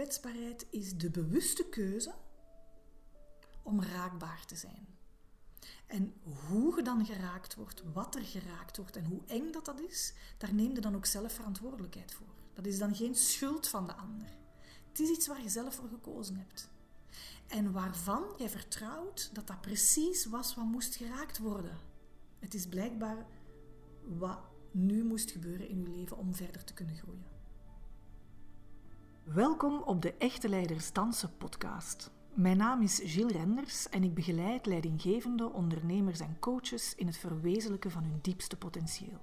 kwetsbaarheid 0.00 0.66
is 0.70 0.96
de 0.96 1.10
bewuste 1.10 1.68
keuze 1.68 2.14
om 3.62 3.82
raakbaar 3.82 4.44
te 4.46 4.56
zijn. 4.56 4.86
En 5.86 6.14
hoe 6.22 6.76
je 6.76 6.82
dan 6.82 7.06
geraakt 7.06 7.54
wordt, 7.54 7.82
wat 7.92 8.14
er 8.14 8.24
geraakt 8.24 8.76
wordt 8.76 8.96
en 8.96 9.04
hoe 9.04 9.20
eng 9.26 9.52
dat 9.52 9.64
dat 9.64 9.80
is, 9.80 10.12
daar 10.38 10.54
neem 10.54 10.74
je 10.74 10.80
dan 10.80 10.94
ook 10.94 11.06
zelf 11.06 11.32
verantwoordelijkheid 11.32 12.12
voor. 12.12 12.34
Dat 12.54 12.66
is 12.66 12.78
dan 12.78 12.94
geen 12.94 13.14
schuld 13.14 13.68
van 13.68 13.86
de 13.86 13.94
ander. 13.94 14.28
Het 14.88 15.00
is 15.00 15.08
iets 15.08 15.26
waar 15.26 15.42
je 15.42 15.48
zelf 15.48 15.74
voor 15.74 15.88
gekozen 15.88 16.36
hebt. 16.36 16.68
En 17.46 17.72
waarvan 17.72 18.24
jij 18.36 18.48
vertrouwt 18.48 19.30
dat 19.32 19.46
dat 19.46 19.60
precies 19.60 20.26
was 20.26 20.54
wat 20.54 20.64
moest 20.64 20.94
geraakt 20.94 21.38
worden. 21.38 21.78
Het 22.38 22.54
is 22.54 22.66
blijkbaar 22.66 23.26
wat 24.04 24.40
nu 24.70 25.04
moest 25.04 25.30
gebeuren 25.30 25.68
in 25.68 25.82
je 25.82 25.88
leven 25.88 26.16
om 26.16 26.34
verder 26.34 26.64
te 26.64 26.74
kunnen 26.74 26.96
groeien. 26.96 27.29
Welkom 29.24 29.82
op 29.82 30.02
de 30.02 30.14
Echte 30.14 30.48
Leiders 30.48 30.92
Dansen 30.92 31.36
podcast. 31.38 32.10
Mijn 32.34 32.56
naam 32.56 32.82
is 32.82 33.00
Gilles 33.04 33.32
Renders 33.32 33.88
en 33.88 34.04
ik 34.04 34.14
begeleid 34.14 34.66
leidinggevende 34.66 35.52
ondernemers 35.52 36.20
en 36.20 36.36
coaches 36.38 36.94
in 36.94 37.06
het 37.06 37.16
verwezenlijken 37.16 37.90
van 37.90 38.02
hun 38.02 38.18
diepste 38.22 38.56
potentieel. 38.56 39.20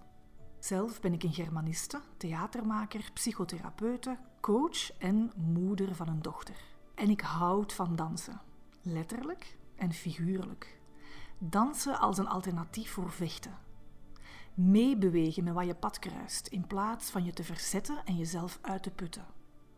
Zelf 0.59 1.01
ben 1.01 1.13
ik 1.13 1.23
een 1.23 1.33
germaniste, 1.33 2.01
theatermaker, 2.17 3.09
psychotherapeute, 3.13 4.17
coach 4.41 4.97
en 4.97 5.31
moeder 5.35 5.95
van 5.95 6.07
een 6.07 6.21
dochter. 6.21 6.55
En 6.95 7.09
ik 7.09 7.21
houd 7.21 7.73
van 7.73 7.95
dansen, 7.95 8.41
letterlijk 8.81 9.57
en 9.75 9.93
figuurlijk. 9.93 10.79
Dansen 11.37 11.99
als 11.99 12.17
een 12.17 12.27
alternatief 12.27 12.91
voor 12.91 13.11
vechten. 13.11 13.57
Meebewegen 14.53 15.43
met 15.43 15.53
wat 15.53 15.65
je 15.65 15.75
pad 15.75 15.99
kruist, 15.99 16.47
in 16.47 16.67
plaats 16.67 17.09
van 17.09 17.23
je 17.23 17.33
te 17.33 17.43
verzetten 17.43 18.05
en 18.05 18.17
jezelf 18.17 18.59
uit 18.61 18.83
te 18.83 18.91
putten. 18.91 19.36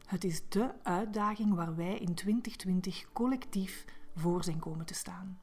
Het 0.10 0.24
is 0.24 0.50
de 0.50 0.74
uitdaging 0.84 1.54
waar 1.54 1.76
wij 1.76 1.98
in 1.98 2.14
2020 2.14 3.12
collectief 3.14 3.86
voor 4.16 4.44
zijn 4.44 4.60
komen 4.60 4.86
te 4.86 4.94
staan. 4.94 5.40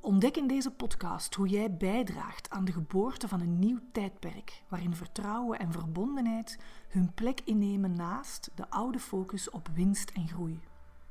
Ontdek 0.00 0.36
in 0.36 0.46
deze 0.46 0.70
podcast 0.70 1.34
hoe 1.34 1.48
jij 1.48 1.76
bijdraagt 1.76 2.50
aan 2.50 2.64
de 2.64 2.72
geboorte 2.72 3.28
van 3.28 3.40
een 3.40 3.58
nieuw 3.58 3.78
tijdperk, 3.92 4.62
waarin 4.68 4.94
vertrouwen 4.94 5.58
en 5.58 5.72
verbondenheid 5.72 6.58
hun 6.88 7.14
plek 7.14 7.40
innemen 7.44 7.96
naast 7.96 8.50
de 8.54 8.70
oude 8.70 8.98
focus 8.98 9.50
op 9.50 9.68
winst 9.74 10.10
en 10.10 10.28
groei. 10.28 10.60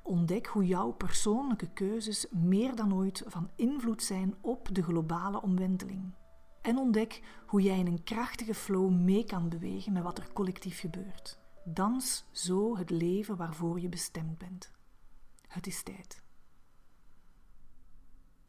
Ontdek 0.03 0.45
hoe 0.45 0.65
jouw 0.65 0.91
persoonlijke 0.91 1.73
keuzes 1.73 2.25
meer 2.31 2.75
dan 2.75 2.93
ooit 2.93 3.23
van 3.27 3.49
invloed 3.55 4.03
zijn 4.03 4.35
op 4.41 4.69
de 4.71 4.83
globale 4.83 5.41
omwenteling. 5.41 6.13
En 6.61 6.77
ontdek 6.77 7.21
hoe 7.45 7.61
jij 7.61 7.79
in 7.79 7.87
een 7.87 8.03
krachtige 8.03 8.53
flow 8.53 8.91
mee 8.91 9.23
kan 9.23 9.49
bewegen 9.49 9.93
met 9.93 10.03
wat 10.03 10.17
er 10.17 10.33
collectief 10.33 10.79
gebeurt. 10.79 11.43
Dans 11.67 12.23
zo 12.31 12.77
het 12.77 12.89
leven 12.89 13.35
waarvoor 13.35 13.79
je 13.79 13.89
bestemd 13.89 14.37
bent. 14.37 14.71
Het 15.47 15.67
is 15.67 15.83
tijd. 15.83 16.21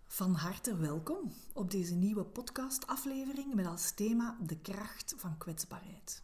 Van 0.07 0.35
harte 0.35 0.77
welkom 0.77 1.33
op 1.53 1.71
deze 1.71 1.95
nieuwe 1.95 2.25
podcastaflevering 2.25 3.55
met 3.55 3.67
als 3.67 3.91
thema 3.91 4.37
de 4.43 4.59
kracht 4.59 5.15
van 5.17 5.39
kwetsbaarheid. 5.39 6.23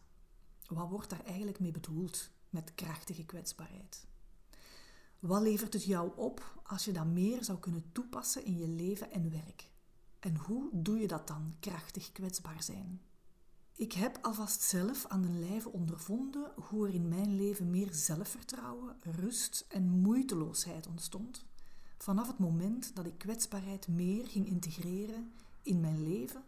Wat 0.67 0.89
wordt 0.89 1.09
daar 1.09 1.25
eigenlijk 1.25 1.59
mee 1.59 1.71
bedoeld 1.71 2.29
met 2.49 2.75
krachtige 2.75 3.25
kwetsbaarheid? 3.25 4.07
Wat 5.19 5.41
levert 5.41 5.73
het 5.73 5.83
jou 5.83 6.11
op 6.15 6.61
als 6.63 6.85
je 6.85 6.91
dat 6.91 7.05
meer 7.05 7.43
zou 7.43 7.59
kunnen 7.59 7.91
toepassen 7.91 8.45
in 8.45 8.57
je 8.57 8.67
leven 8.67 9.11
en 9.11 9.31
werk? 9.31 9.69
En 10.19 10.35
hoe 10.35 10.69
doe 10.73 10.99
je 10.99 11.07
dat 11.07 11.27
dan, 11.27 11.55
krachtig 11.59 12.11
kwetsbaar 12.11 12.63
zijn? 12.63 13.01
Ik 13.75 13.93
heb 13.93 14.17
alvast 14.21 14.61
zelf 14.61 15.05
aan 15.05 15.21
de 15.21 15.29
lijve 15.29 15.69
ondervonden 15.69 16.51
hoe 16.55 16.87
er 16.87 16.93
in 16.93 17.07
mijn 17.07 17.35
leven 17.35 17.69
meer 17.69 17.93
zelfvertrouwen, 17.93 18.95
rust 19.01 19.65
en 19.69 19.89
moeiteloosheid 19.89 20.87
ontstond. 20.87 21.45
Vanaf 21.97 22.27
het 22.27 22.37
moment 22.37 22.95
dat 22.95 23.05
ik 23.05 23.17
kwetsbaarheid 23.17 23.87
meer 23.87 24.27
ging 24.27 24.47
integreren 24.47 25.33
in 25.61 25.79
mijn 25.79 26.03
leven 26.03 26.43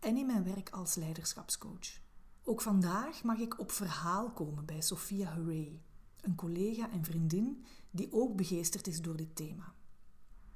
en 0.00 0.16
in 0.16 0.26
mijn 0.26 0.44
werk 0.44 0.70
als 0.70 0.94
leiderschapscoach. 0.94 2.00
Ook 2.42 2.60
vandaag 2.60 3.22
mag 3.22 3.38
ik 3.38 3.58
op 3.58 3.72
verhaal 3.72 4.30
komen 4.30 4.64
bij 4.64 4.80
Sophia 4.80 5.34
Hooray, 5.34 5.80
een 6.20 6.34
collega 6.34 6.90
en 6.90 7.04
vriendin 7.04 7.64
die 7.90 8.12
ook 8.12 8.36
begeesterd 8.36 8.86
is 8.86 9.02
door 9.02 9.16
dit 9.16 9.36
thema. 9.36 9.74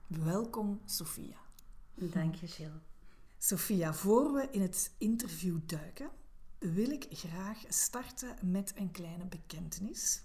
Welkom, 0.06 0.80
Sophia. 0.84 1.38
Dank 1.94 2.34
je, 2.34 2.46
Jill. 2.46 2.80
Sophia, 3.46 3.94
voor 3.94 4.32
we 4.32 4.48
in 4.50 4.62
het 4.62 4.94
interview 4.98 5.58
duiken, 5.66 6.10
wil 6.58 6.90
ik 6.90 7.06
graag 7.10 7.58
starten 7.68 8.36
met 8.42 8.72
een 8.76 8.90
kleine 8.90 9.26
bekentenis. 9.26 10.22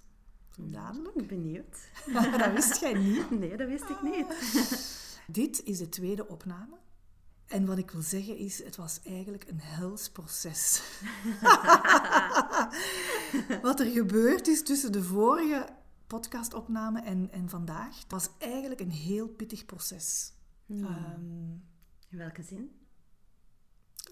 Dadelijk. 0.58 1.28
Benieuwd. 1.28 1.78
dat 2.38 2.54
wist 2.54 2.80
jij 2.80 2.94
niet? 2.94 3.30
Nee, 3.40 3.58
dat 3.58 3.68
wist 3.68 3.90
ik 3.90 4.02
niet. 4.02 4.26
Dit 5.28 5.64
is 5.64 5.78
de 5.78 5.90
tweede 5.90 6.28
opname. 6.28 6.78
En 7.46 7.66
wat 7.66 7.78
ik 7.78 7.92
wil 7.92 8.02
zeggen 8.02 8.38
is, 8.38 8.64
het 8.64 8.76
was 8.76 9.00
eigenlijk 9.04 9.48
een 9.48 9.60
hels 9.60 10.10
proces. 10.10 10.82
wat 13.62 13.80
er 13.80 13.92
gebeurd 13.92 14.48
is 14.48 14.64
tussen 14.64 14.92
de 14.92 15.04
vorige 15.04 15.70
podcastopname 16.08 17.02
en, 17.02 17.32
en 17.32 17.50
vandaag, 17.50 18.04
was 18.08 18.30
eigenlijk 18.38 18.82
een 18.82 18.92
heel 18.92 19.28
pittig 19.28 19.66
proces. 19.66 20.34
Hmm. 20.66 20.84
Um, 20.84 21.64
in 22.10 22.18
welke 22.18 22.44
zin? 22.44 22.80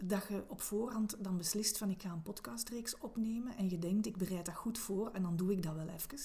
Dat 0.04 0.28
je 0.28 0.44
op 0.48 0.62
voorhand 0.62 1.24
dan 1.24 1.38
beslist 1.38 1.78
van 1.78 1.90
ik 1.90 2.02
ga 2.02 2.12
een 2.12 2.22
podcastreeks 2.22 2.98
opnemen 2.98 3.58
en 3.58 3.70
je 3.70 3.80
denkt 3.80 4.06
ik 4.06 4.18
bereid 4.18 4.46
dat 4.46 4.56
goed 4.56 4.78
voor 4.78 5.12
en 5.12 5.22
dan 5.22 5.36
doe 5.36 5.52
ik 5.52 5.64
dat 5.64 5.76
wel 5.76 5.88
even. 5.88 6.20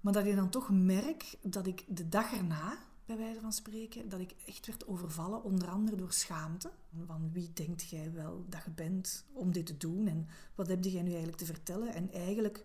Maar 0.00 0.12
dat 0.12 0.26
je 0.26 0.34
dan 0.34 0.50
toch 0.50 0.70
merkt 0.70 1.36
dat 1.42 1.66
ik 1.66 1.84
de 1.88 2.08
dag 2.08 2.32
erna, 2.32 2.78
bij 3.06 3.16
wijze 3.16 3.40
van 3.40 3.52
spreken, 3.52 4.08
dat 4.08 4.20
ik 4.20 4.34
echt 4.46 4.66
werd 4.66 4.86
overvallen, 4.86 5.42
onder 5.42 5.68
andere 5.68 5.96
door 5.96 6.12
schaamte. 6.12 6.70
Van 7.06 7.32
wie 7.32 7.52
denkt 7.52 7.88
jij 7.88 8.12
wel 8.12 8.44
dat 8.48 8.64
je 8.64 8.70
bent 8.70 9.24
om 9.32 9.52
dit 9.52 9.66
te 9.66 9.76
doen 9.76 10.06
en 10.06 10.26
wat 10.54 10.68
heb 10.68 10.84
jij 10.84 11.02
nu 11.02 11.08
eigenlijk 11.08 11.38
te 11.38 11.44
vertellen? 11.44 11.94
En 11.94 12.12
eigenlijk, 12.12 12.64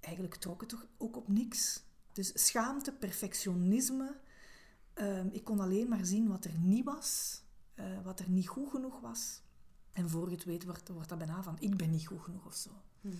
eigenlijk 0.00 0.34
trok 0.34 0.60
het 0.60 0.68
toch 0.68 0.86
ook 0.96 1.16
op 1.16 1.28
niks. 1.28 1.82
Dus 2.12 2.46
schaamte, 2.46 2.92
perfectionisme. 2.92 4.16
Ehm, 4.94 5.28
ik 5.30 5.44
kon 5.44 5.60
alleen 5.60 5.88
maar 5.88 6.04
zien 6.04 6.28
wat 6.28 6.44
er 6.44 6.58
niet 6.58 6.84
was 6.84 7.42
uh, 7.78 7.84
wat 8.04 8.20
er 8.20 8.30
niet 8.30 8.48
goed 8.48 8.70
genoeg 8.70 9.00
was. 9.00 9.40
En 9.92 10.08
voor 10.08 10.28
je 10.28 10.34
het 10.34 10.44
weet 10.44 10.64
wordt, 10.64 10.88
wordt 10.88 11.08
dat 11.08 11.18
bijna 11.18 11.42
van 11.42 11.56
ik 11.60 11.76
ben 11.76 11.90
niet 11.90 12.06
goed 12.06 12.20
genoeg 12.20 12.46
of 12.46 12.54
zo. 12.54 12.70
Hmm. 13.00 13.18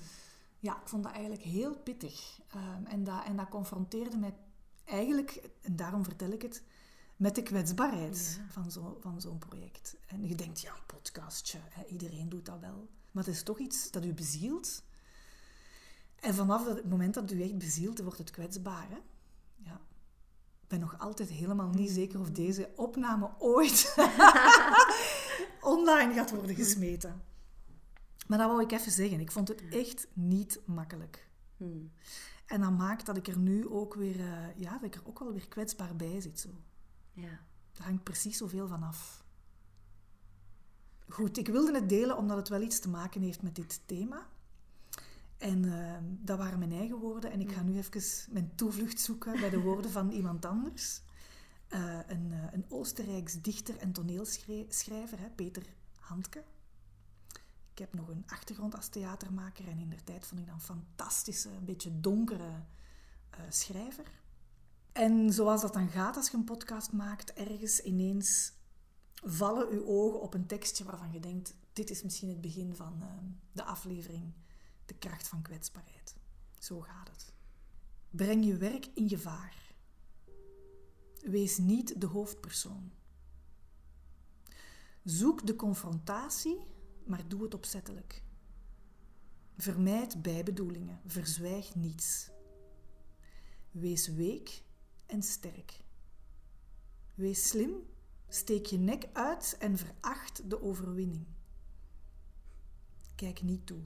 Ja, 0.58 0.80
ik 0.80 0.88
vond 0.88 1.02
dat 1.02 1.12
eigenlijk 1.12 1.42
heel 1.42 1.76
pittig. 1.76 2.40
Um, 2.54 2.86
en, 2.86 3.04
dat, 3.04 3.24
en 3.24 3.36
dat 3.36 3.48
confronteerde 3.48 4.16
mij 4.16 4.34
eigenlijk, 4.84 5.50
en 5.60 5.76
daarom 5.76 6.04
vertel 6.04 6.30
ik 6.30 6.42
het, 6.42 6.62
met 7.16 7.34
de 7.34 7.42
kwetsbaarheid 7.42 8.40
van 8.48 8.70
zo'n 8.70 8.96
van 9.00 9.20
zo'n 9.20 9.38
project. 9.38 9.96
En 10.06 10.26
je 10.26 10.34
denkt, 10.34 10.60
ja, 10.60 10.74
een 10.74 10.86
podcastje, 10.86 11.58
hè, 11.62 11.84
iedereen 11.84 12.28
doet 12.28 12.46
dat 12.46 12.60
wel. 12.60 12.88
Maar 13.10 13.24
het 13.24 13.34
is 13.34 13.42
toch 13.42 13.58
iets 13.58 13.90
dat 13.90 14.04
u 14.04 14.12
bezielt. 14.12 14.82
En 16.20 16.34
vanaf 16.34 16.66
het 16.66 16.88
moment 16.88 17.14
dat 17.14 17.30
u 17.30 17.42
echt 17.42 17.58
bezielt, 17.58 17.98
wordt 17.98 18.18
het 18.18 18.30
kwetsbaar. 18.30 18.88
Hè? 18.90 18.98
Ben 20.68 20.80
nog 20.80 20.98
altijd 20.98 21.28
helemaal 21.28 21.68
niet 21.68 21.90
zeker 21.90 22.20
of 22.20 22.30
deze 22.30 22.70
opname 22.76 23.30
ooit 23.38 23.94
online 25.60 26.14
gaat 26.14 26.30
worden 26.30 26.56
gesmeten. 26.56 27.22
Maar 28.26 28.38
dat 28.38 28.48
wou 28.48 28.62
ik 28.62 28.72
even 28.72 28.92
zeggen. 28.92 29.20
Ik 29.20 29.32
vond 29.32 29.48
het 29.48 29.68
echt 29.68 30.08
niet 30.12 30.60
makkelijk. 30.64 31.28
Hmm. 31.56 31.92
En 32.46 32.60
dat 32.60 32.76
maakt 32.76 33.06
dat 33.06 33.16
ik 33.16 33.26
er 33.26 33.38
nu 33.38 33.68
ook 33.68 33.94
weer, 33.94 34.16
uh, 34.16 34.56
ja, 34.56 34.72
dat 34.72 34.82
ik 34.82 34.94
er 34.94 35.06
ook 35.06 35.18
wel 35.18 35.32
weer 35.32 35.48
kwetsbaar 35.48 35.96
bij 35.96 36.20
zit. 36.20 36.40
Zo. 36.40 36.48
Ja. 37.12 37.40
Daar 37.72 37.86
hangt 37.86 38.02
precies 38.02 38.36
zoveel 38.36 38.68
van 38.68 38.82
af. 38.82 39.24
Goed, 41.08 41.38
ik 41.38 41.48
wilde 41.48 41.74
het 41.74 41.88
delen 41.88 42.16
omdat 42.16 42.36
het 42.36 42.48
wel 42.48 42.60
iets 42.60 42.80
te 42.80 42.88
maken 42.88 43.22
heeft 43.22 43.42
met 43.42 43.54
dit 43.54 43.80
thema. 43.86 44.26
En 45.38 45.66
uh, 45.66 45.96
dat 46.02 46.38
waren 46.38 46.58
mijn 46.58 46.72
eigen 46.72 46.96
woorden. 46.96 47.30
En 47.30 47.40
ik 47.40 47.52
ga 47.52 47.62
nu 47.62 47.76
even 47.76 48.32
mijn 48.32 48.52
toevlucht 48.54 49.00
zoeken 49.00 49.40
bij 49.40 49.50
de 49.50 49.60
woorden 49.60 49.90
van 49.90 50.10
iemand 50.10 50.44
anders. 50.44 51.02
Uh, 51.68 51.98
een, 52.06 52.30
uh, 52.30 52.44
een 52.52 52.64
Oostenrijks 52.68 53.40
dichter 53.40 53.76
en 53.76 53.92
toneelschrijver, 53.92 55.18
hè, 55.18 55.30
Peter 55.30 55.62
Handke. 55.98 56.44
Ik 57.72 57.78
heb 57.78 57.94
nog 57.94 58.08
een 58.08 58.24
achtergrond 58.26 58.74
als 58.76 58.88
theatermaker 58.88 59.68
en 59.68 59.78
in 59.78 59.88
der 59.88 60.04
tijd 60.04 60.26
vond 60.26 60.40
ik 60.40 60.46
dan 60.46 60.54
een 60.54 60.60
fantastische, 60.60 61.48
een 61.48 61.64
beetje 61.64 62.00
donkere 62.00 62.64
eh, 63.30 63.40
schrijver. 63.48 64.06
En 64.92 65.32
zoals 65.32 65.60
dat 65.60 65.72
dan 65.72 65.88
gaat 65.88 66.16
als 66.16 66.30
je 66.30 66.36
een 66.36 66.44
podcast 66.44 66.92
maakt, 66.92 67.32
ergens 67.32 67.80
ineens 67.80 68.52
vallen 69.14 69.68
uw 69.68 69.86
ogen 69.86 70.20
op 70.20 70.34
een 70.34 70.46
tekstje 70.46 70.84
waarvan 70.84 71.12
je 71.12 71.20
denkt, 71.20 71.54
dit 71.72 71.90
is 71.90 72.02
misschien 72.02 72.28
het 72.28 72.40
begin 72.40 72.74
van 72.74 73.02
de 73.52 73.64
aflevering 73.64 74.32
de 74.88 74.94
kracht 74.94 75.28
van 75.28 75.42
kwetsbaarheid. 75.42 76.16
Zo 76.58 76.80
gaat 76.80 77.08
het. 77.08 77.32
Breng 78.10 78.44
je 78.44 78.56
werk 78.56 78.86
in 78.94 79.08
gevaar. 79.08 79.74
Wees 81.20 81.58
niet 81.58 82.00
de 82.00 82.06
hoofdpersoon. 82.06 82.92
Zoek 85.04 85.46
de 85.46 85.56
confrontatie, 85.56 86.66
maar 87.04 87.28
doe 87.28 87.42
het 87.42 87.54
opzettelijk. 87.54 88.22
Vermijd 89.56 90.22
bijbedoelingen, 90.22 91.00
verzwijg 91.06 91.74
niets. 91.74 92.30
Wees 93.70 94.08
week 94.08 94.62
en 95.06 95.22
sterk. 95.22 95.80
Wees 97.14 97.48
slim, 97.48 97.86
steek 98.28 98.66
je 98.66 98.78
nek 98.78 99.08
uit 99.12 99.56
en 99.58 99.78
veracht 99.78 100.50
de 100.50 100.62
overwinning. 100.62 101.26
Kijk 103.14 103.42
niet 103.42 103.66
toe. 103.66 103.82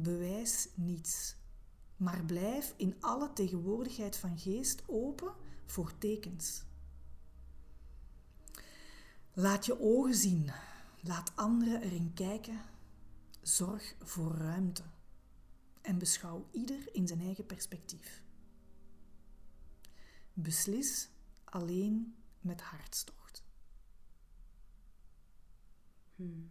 Bewijs 0.00 0.68
niets. 0.74 1.36
Maar 1.96 2.24
blijf 2.24 2.74
in 2.76 2.96
alle 3.00 3.32
tegenwoordigheid 3.32 4.16
van 4.16 4.38
geest 4.38 4.82
open 4.86 5.34
voor 5.66 5.98
tekens. 5.98 6.62
Laat 9.32 9.66
je 9.66 9.80
ogen 9.80 10.14
zien. 10.14 10.50
Laat 11.00 11.32
anderen 11.34 11.82
erin 11.82 12.12
kijken. 12.14 12.60
Zorg 13.42 13.94
voor 14.02 14.34
ruimte. 14.36 14.82
En 15.80 15.98
beschouw 15.98 16.48
ieder 16.50 16.94
in 16.94 17.06
zijn 17.06 17.20
eigen 17.20 17.46
perspectief. 17.46 18.22
Beslis 20.32 21.08
alleen 21.44 22.16
met 22.40 22.60
hartstocht. 22.60 23.42
Hmm. 26.16 26.50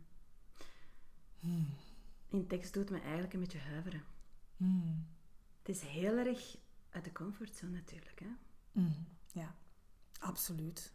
Hmm. 1.40 1.87
In 2.30 2.48
tekst 2.48 2.74
doet 2.74 2.90
me 2.90 3.00
eigenlijk 3.00 3.34
een 3.34 3.40
beetje 3.40 3.60
huiveren. 3.60 4.04
Hmm. 4.58 5.08
Het 5.58 5.76
is 5.76 5.82
heel 5.82 6.18
erg 6.18 6.58
uit 6.90 7.04
de 7.04 7.12
comfortzone 7.12 7.72
natuurlijk. 7.72 8.20
Hè? 8.20 8.30
Hmm. 8.72 9.08
Ja, 9.32 9.56
absoluut. 10.20 10.94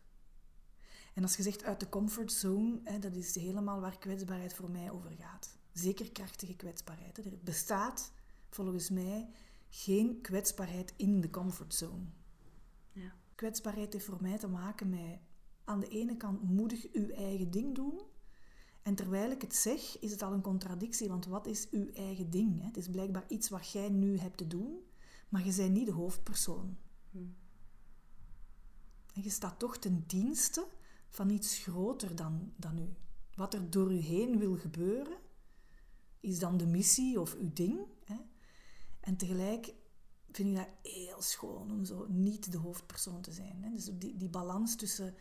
En 1.14 1.22
als 1.22 1.36
je 1.36 1.42
zegt 1.42 1.64
uit 1.64 1.80
de 1.80 1.88
comfortzone, 1.88 2.80
hè, 2.84 2.98
dat 2.98 3.14
is 3.14 3.34
helemaal 3.34 3.80
waar 3.80 3.98
kwetsbaarheid 3.98 4.54
voor 4.54 4.70
mij 4.70 4.90
over 4.90 5.10
gaat. 5.10 5.56
Zeker 5.72 6.12
krachtige 6.12 6.56
kwetsbaarheid. 6.56 7.18
Er 7.18 7.38
bestaat 7.44 8.12
volgens 8.48 8.90
mij 8.90 9.28
geen 9.68 10.20
kwetsbaarheid 10.20 10.94
in 10.96 11.20
de 11.20 11.30
comfortzone. 11.30 12.04
Ja. 12.92 13.14
Kwetsbaarheid 13.34 13.92
heeft 13.92 14.04
voor 14.04 14.22
mij 14.22 14.38
te 14.38 14.48
maken 14.48 14.88
met 14.88 15.18
aan 15.64 15.80
de 15.80 15.88
ene 15.88 16.16
kant 16.16 16.42
moedig 16.42 16.92
uw 16.92 17.08
eigen 17.08 17.50
ding 17.50 17.74
doen. 17.74 18.00
En 18.82 18.94
terwijl 18.94 19.30
ik 19.30 19.40
het 19.42 19.54
zeg, 19.54 19.98
is 19.98 20.10
het 20.10 20.22
al 20.22 20.32
een 20.32 20.40
contradictie, 20.40 21.08
want 21.08 21.26
wat 21.26 21.46
is 21.46 21.70
uw 21.70 21.92
eigen 21.92 22.30
ding? 22.30 22.60
Hè? 22.60 22.66
Het 22.66 22.76
is 22.76 22.88
blijkbaar 22.88 23.24
iets 23.28 23.48
wat 23.48 23.70
jij 23.70 23.88
nu 23.88 24.18
hebt 24.18 24.36
te 24.36 24.46
doen, 24.46 24.78
maar 25.28 25.46
je 25.46 25.54
bent 25.54 25.72
niet 25.72 25.86
de 25.86 25.92
hoofdpersoon. 25.92 26.76
Hmm. 27.10 27.36
En 29.14 29.22
je 29.22 29.30
staat 29.30 29.58
toch 29.58 29.78
ten 29.78 30.04
dienste 30.06 30.68
van 31.08 31.30
iets 31.30 31.58
groter 31.58 32.16
dan, 32.16 32.52
dan 32.56 32.78
u. 32.78 32.94
Wat 33.34 33.54
er 33.54 33.70
door 33.70 33.92
u 33.92 33.98
heen 33.98 34.38
wil 34.38 34.56
gebeuren, 34.56 35.18
is 36.20 36.38
dan 36.38 36.56
de 36.56 36.66
missie 36.66 37.20
of 37.20 37.34
uw 37.34 37.52
ding. 37.52 37.80
Hè? 38.04 38.16
En 39.00 39.16
tegelijk 39.16 39.74
vind 40.30 40.48
ik 40.48 40.56
dat 40.56 40.92
heel 40.92 41.22
schoon 41.22 41.70
om 41.70 41.84
zo 41.84 42.06
niet 42.08 42.52
de 42.52 42.58
hoofdpersoon 42.58 43.20
te 43.20 43.32
zijn. 43.32 43.62
Hè? 43.62 43.70
Dus 43.70 43.84
die, 43.84 44.16
die 44.16 44.28
balans 44.28 44.76
tussen 44.76 45.14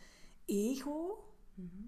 ego 0.45 1.25
Mhm. 1.53 1.83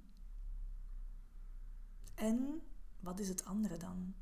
En 2.16 2.62
wat 3.00 3.20
is 3.20 3.28
het 3.28 3.46
andere 3.46 3.78
dan? 3.78 4.14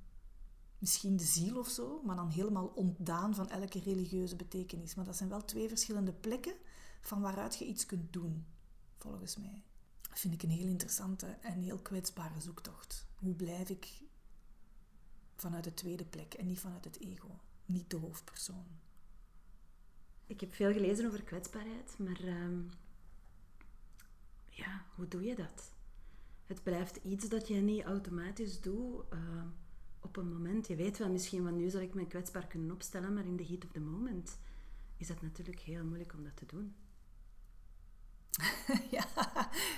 Misschien 0.78 1.18
de 1.18 1.24
ziel 1.24 1.58
of 1.60 1.68
zo, 1.70 2.02
maar 2.04 2.16
dan 2.16 2.30
helemaal 2.30 2.68
ontdaan 2.68 3.36
van 3.36 3.50
elke 3.50 3.80
religieuze 3.80 4.36
betekenis. 4.36 4.96
Maar 4.96 5.06
dat 5.06 5.18
zijn 5.18 5.30
wel 5.30 5.46
twee 5.46 5.68
verschillende 5.68 6.14
plekken 6.14 6.54
van 7.02 7.22
waaruit 7.22 7.58
je 7.58 7.66
iets 7.66 7.86
kunt 7.86 8.14
doen, 8.14 8.46
volgens 8.98 9.38
mij. 9.38 9.64
Dat 10.02 10.20
vind 10.20 10.34
ik 10.34 10.44
een 10.44 10.50
heel 10.50 10.68
interessante 10.68 11.26
en 11.26 11.60
heel 11.60 11.80
kwetsbare 11.80 12.42
zoektocht. 12.42 13.08
Hoe 13.16 13.34
blijf 13.34 13.70
ik 13.70 14.02
vanuit 15.36 15.64
de 15.64 15.74
tweede 15.74 16.06
plek 16.06 16.34
en 16.34 16.46
niet 16.46 16.60
vanuit 16.60 16.84
het 16.84 17.00
ego, 17.00 17.40
niet 17.66 17.90
de 17.90 17.98
hoofdpersoon? 17.98 18.66
Ik 20.26 20.40
heb 20.40 20.54
veel 20.54 20.74
gelezen 20.74 21.06
over 21.06 21.24
kwetsbaarheid, 21.24 21.98
maar 21.98 22.20
ehm, 22.20 22.62
ja, 24.46 24.86
hoe 24.96 25.08
doe 25.08 25.24
je 25.24 25.36
dat? 25.36 25.72
Het 26.51 26.63
blijft 26.63 27.00
iets 27.03 27.30
dat 27.30 27.48
je 27.48 27.56
niet 27.56 27.83
automatisch 27.83 28.62
doet 28.62 29.03
eh, 29.09 29.19
op 30.00 30.18
een 30.18 30.30
moment. 30.30 30.68
Je 30.68 30.75
weet 30.75 30.98
wel 30.98 31.09
misschien 31.09 31.44
van 31.44 31.56
nu 31.56 31.69
zal 31.69 31.81
ik 31.81 31.94
me 31.94 32.07
kwetsbaar 32.07 32.48
kunnen 32.48 32.71
opstellen, 32.71 33.13
maar 33.13 33.25
in 33.25 33.38
the 33.38 33.45
heat 33.45 33.65
of 33.65 33.71
the 33.71 33.80
moment 33.80 34.38
is 34.98 35.07
dat 35.07 35.21
natuurlijk 35.21 35.59
heel 35.59 35.83
moeilijk 35.83 36.13
om 36.13 36.24
dat 36.24 36.36
te 36.36 36.45
doen. 36.45 36.75
ja, 38.98 39.07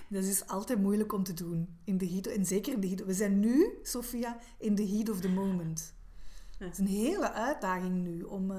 dat 0.09 0.23
is 0.23 0.47
altijd 0.47 0.79
moeilijk 0.79 1.13
om 1.13 1.23
te 1.23 1.33
doen. 1.33 1.77
In 1.83 1.97
de 1.97 2.09
heat, 2.09 2.25
en 2.25 2.45
zeker 2.45 2.73
in 2.73 2.79
de 2.79 2.87
heat. 2.87 3.05
We 3.05 3.13
zijn 3.13 3.39
nu, 3.39 3.79
Sophia, 3.81 4.39
in 4.57 4.75
the 4.75 4.87
heat 4.87 5.09
of 5.09 5.19
the 5.19 5.29
moment. 5.29 5.93
Het 6.57 6.71
is 6.71 6.77
een 6.77 6.87
hele 6.87 7.31
uitdaging 7.31 8.03
nu 8.03 8.21
om... 8.21 8.51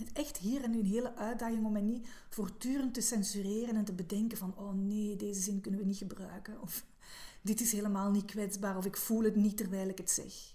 het 0.00 0.12
echt 0.12 0.36
hier 0.36 0.62
en 0.62 0.70
nu 0.70 0.78
een 0.78 0.86
hele 0.86 1.14
uitdaging 1.14 1.64
om 1.64 1.72
mij 1.72 1.82
niet 1.82 2.08
voortdurend 2.28 2.94
te 2.94 3.00
censureren 3.00 3.76
en 3.76 3.84
te 3.84 3.92
bedenken 3.92 4.38
van 4.38 4.56
oh 4.56 4.72
nee, 4.72 5.16
deze 5.16 5.40
zin 5.40 5.60
kunnen 5.60 5.80
we 5.80 5.86
niet 5.86 5.96
gebruiken. 5.96 6.60
Of 6.60 6.84
dit 7.42 7.60
is 7.60 7.72
helemaal 7.72 8.10
niet 8.10 8.24
kwetsbaar 8.24 8.76
of 8.76 8.84
ik 8.84 8.96
voel 8.96 9.22
het 9.22 9.36
niet 9.36 9.56
terwijl 9.56 9.88
ik 9.88 9.98
het 9.98 10.10
zeg. 10.10 10.54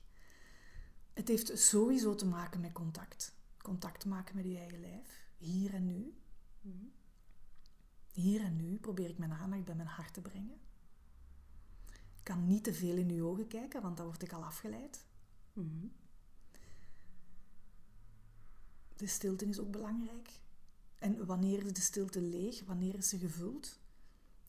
Het 1.14 1.28
heeft 1.28 1.60
sowieso 1.60 2.16
te 2.16 2.26
maken 2.26 2.62
met 2.62 2.72
contact. 2.72 3.36
Contact 3.58 4.06
maken 4.06 4.36
met 4.36 4.46
je 4.46 4.58
eigen 4.58 4.80
lijf. 4.80 5.26
Hier 5.38 5.74
en 5.74 5.86
nu. 5.86 6.14
Mhm. 6.62 6.86
Hier 8.12 8.42
en 8.42 8.56
nu 8.56 8.78
probeer 8.78 9.10
ik 9.10 9.18
mijn 9.18 9.34
aandacht 9.34 9.66
bij 9.66 9.76
mijn 9.76 9.88
hart 9.88 10.14
te 10.14 10.22
brengen. 10.22 10.60
Ik 11.94 12.24
kan 12.34 12.48
niet 12.48 12.64
te 12.64 12.74
veel 12.74 12.96
in 12.98 13.10
uw 13.10 13.28
ogen 13.28 13.48
kijken, 13.48 13.82
want 13.82 13.98
dan 13.98 14.06
word 14.06 14.24
ik 14.24 14.34
al 14.34 14.44
afgeleid. 14.44 15.06
Mhm. 15.54 15.88
De 18.96 19.08
stilte 19.08 19.46
is 19.46 19.60
ook 19.60 19.72
belangrijk. 19.72 20.30
En 21.00 21.26
wanneer 21.26 21.66
is 21.66 21.74
de 21.74 21.82
stilte 21.82 22.22
leeg? 22.22 22.64
Wanneer 22.66 22.96
is 22.96 23.10
ze 23.10 23.18
gevuld? 23.18 23.80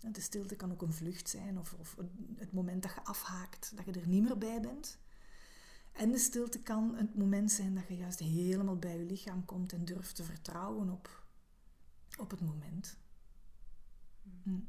De 0.00 0.20
stilte 0.20 0.56
kan 0.56 0.72
ook 0.72 0.82
een 0.82 0.92
vlucht 0.92 1.28
zijn 1.28 1.58
of, 1.58 1.72
of 1.72 1.96
het 2.36 2.52
moment 2.52 2.82
dat 2.82 2.94
je 2.94 3.04
afhaakt, 3.04 3.76
dat 3.76 3.84
je 3.84 4.00
er 4.00 4.08
niet 4.08 4.22
meer 4.22 4.38
bij 4.38 4.60
bent. 4.60 4.98
En 5.92 6.10
de 6.10 6.18
stilte 6.18 6.58
kan 6.62 6.94
het 6.94 7.16
moment 7.16 7.52
zijn 7.52 7.74
dat 7.74 7.88
je 7.88 7.96
juist 7.96 8.18
helemaal 8.18 8.76
bij 8.76 8.98
je 8.98 9.04
lichaam 9.04 9.44
komt 9.44 9.72
en 9.72 9.84
durft 9.84 10.16
te 10.16 10.24
vertrouwen 10.24 10.90
op, 10.90 11.24
op 12.18 12.30
het 12.30 12.40
moment. 12.40 12.96
Mm. 14.42 14.68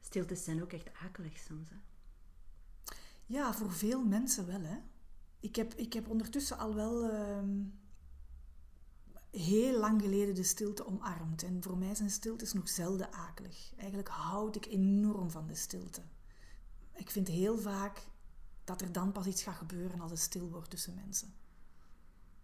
Stiltes 0.00 0.44
zijn 0.44 0.62
ook 0.62 0.72
echt 0.72 0.94
akelig 0.94 1.38
soms. 1.38 1.68
Hè? 1.70 1.76
Ja, 3.26 3.54
voor 3.54 3.72
veel 3.72 4.04
mensen 4.04 4.46
wel. 4.46 4.60
Hè. 4.60 4.78
Ik, 5.40 5.56
heb, 5.56 5.74
ik 5.74 5.92
heb 5.92 6.08
ondertussen 6.08 6.58
al 6.58 6.74
wel 6.74 7.10
ehm, 7.10 7.64
heel 9.30 9.78
lang 9.78 10.02
geleden 10.02 10.34
de 10.34 10.42
stilte 10.42 10.86
omarmd. 10.86 11.42
En 11.42 11.62
voor 11.62 11.78
mij 11.78 11.94
zijn 11.94 12.10
stiltes 12.10 12.52
nog 12.52 12.68
zelden 12.68 13.12
akelig. 13.12 13.72
Eigenlijk 13.76 14.08
houd 14.08 14.56
ik 14.56 14.66
enorm 14.66 15.30
van 15.30 15.46
de 15.46 15.54
stilte. 15.54 16.02
Ik 16.94 17.10
vind 17.10 17.28
heel 17.28 17.58
vaak 17.58 18.06
dat 18.64 18.80
er 18.80 18.92
dan 18.92 19.12
pas 19.12 19.26
iets 19.26 19.42
gaat 19.42 19.56
gebeuren 19.56 20.00
als 20.00 20.10
het 20.10 20.20
stil 20.20 20.50
wordt 20.50 20.70
tussen 20.70 20.94
mensen. 20.94 21.34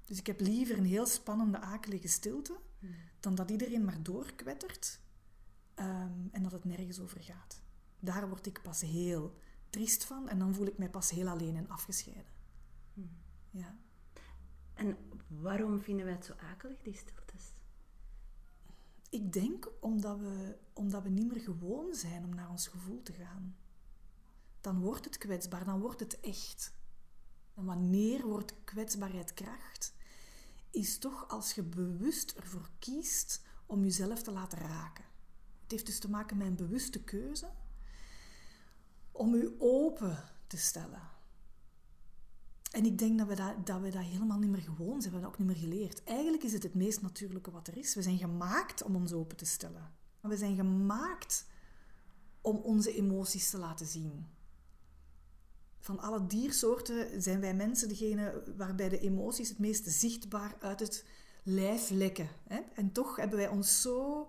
Dus 0.05 0.19
ik 0.19 0.27
heb 0.27 0.41
liever 0.41 0.79
een 0.79 0.85
heel 0.85 1.07
spannende, 1.07 1.61
akelige 1.61 2.09
stilte, 2.09 2.57
Hmm. 2.85 2.95
dan 3.21 3.35
dat 3.35 3.51
iedereen 3.51 3.85
maar 3.85 4.03
doorkwettert 4.03 5.01
ehm, 5.75 6.29
en 6.31 6.43
dat 6.43 6.53
het 6.53 6.65
nergens 6.65 7.01
over 7.01 7.23
gaat. 7.23 7.61
Daar 7.99 8.29
word 8.29 8.47
ik 8.47 8.63
pas 8.63 8.81
heel 8.81 9.39
triest 9.71 10.05
van 10.05 10.29
en 10.29 10.39
dan 10.39 10.55
voel 10.55 10.67
ik 10.67 10.79
mij 10.79 10.91
pas 10.91 11.11
heel 11.11 11.29
alleen 11.29 11.57
en 11.57 11.69
afgescheiden. 11.69 12.33
Hmm. 12.95 13.11
Ja. 13.51 13.77
En 14.75 14.97
waarom 15.41 15.81
vinden 15.81 16.05
wij 16.05 16.15
het 16.15 16.25
zo 16.25 16.33
akelig, 16.33 16.83
die 16.83 16.97
stiltes? 16.97 17.53
Ik 19.11 19.33
denk 19.33 19.69
omdat 19.81 20.19
we, 20.19 20.57
omdat 20.73 21.03
we 21.03 21.09
niet 21.09 21.33
meer 21.33 21.43
gewoon 21.43 21.95
zijn 21.95 22.25
om 22.25 22.35
naar 22.35 22.51
ons 22.51 22.69
gevoel 22.69 23.03
te 23.03 23.13
gaan. 23.13 23.57
Dan 24.61 24.81
wordt 24.81 25.05
het 25.05 25.19
kwetsbaar, 25.19 25.65
dan 25.65 25.81
wordt 25.81 26.01
het 26.01 26.21
echt. 26.21 26.75
Wanneer 27.55 28.27
wordt 28.27 28.55
kwetsbaarheid 28.65 29.35
kracht? 29.35 29.95
Is 30.71 30.99
toch 30.99 31.29
als 31.29 31.53
je 31.53 31.63
bewust 31.63 32.31
ervoor 32.31 32.71
kiest 32.79 33.43
om 33.67 33.85
jezelf 33.85 34.23
te 34.23 34.33
laten 34.33 34.59
raken. 34.59 35.05
Het 35.63 35.71
heeft 35.71 35.87
dus 35.87 35.99
te 35.99 36.11
maken 36.11 36.37
met 36.37 36.47
een 36.47 36.57
bewuste 36.57 37.03
keuze 37.05 37.53
om 39.13 39.37
je 39.37 39.55
open 39.59 40.25
te 40.47 40.57
stellen. 40.57 41.14
En 42.75 42.85
ik 42.85 42.99
denk 42.99 43.19
dat 43.19 43.27
we 43.27 43.35
dat, 43.35 43.67
dat 43.67 43.81
we 43.81 43.91
dat 43.91 44.03
helemaal 44.03 44.39
niet 44.39 44.51
meer 44.51 44.61
gewoon 44.61 45.01
zijn. 45.01 45.15
We 45.15 45.19
hebben 45.19 45.21
dat 45.21 45.31
ook 45.31 45.39
niet 45.39 45.47
meer 45.47 45.69
geleerd. 45.69 46.05
Eigenlijk 46.05 46.43
is 46.43 46.53
het 46.53 46.63
het 46.63 46.75
meest 46.75 47.03
natuurlijke 47.03 47.51
wat 47.51 47.67
er 47.67 47.77
is. 47.77 47.95
We 47.95 48.03
zijn 48.03 48.19
gemaakt 48.19 48.83
om 48.83 48.97
ons 48.97 49.13
open 49.13 49.37
te 49.37 49.45
stellen. 49.45 49.93
We 50.21 50.37
zijn 50.37 50.57
gemaakt 50.57 51.47
om 52.41 52.57
onze 52.57 52.95
emoties 52.95 53.51
te 53.51 53.59
laten 53.59 53.87
zien. 53.87 54.27
Van 55.79 56.01
alle 56.01 56.27
diersoorten 56.27 57.23
zijn 57.23 57.41
wij 57.41 57.55
mensen 57.55 57.89
degene 57.89 58.43
waarbij 58.57 58.89
de 58.89 59.01
emoties 59.01 59.49
het 59.49 59.59
meest 59.59 59.89
zichtbaar 59.89 60.57
uit 60.61 60.81
het 60.81 61.05
lijf 61.43 61.91
lekken. 61.91 62.29
Hè? 62.49 62.61
En 62.75 62.93
toch 62.93 63.17
hebben 63.17 63.39
wij 63.39 63.49
ons 63.49 63.81
zo 63.81 64.29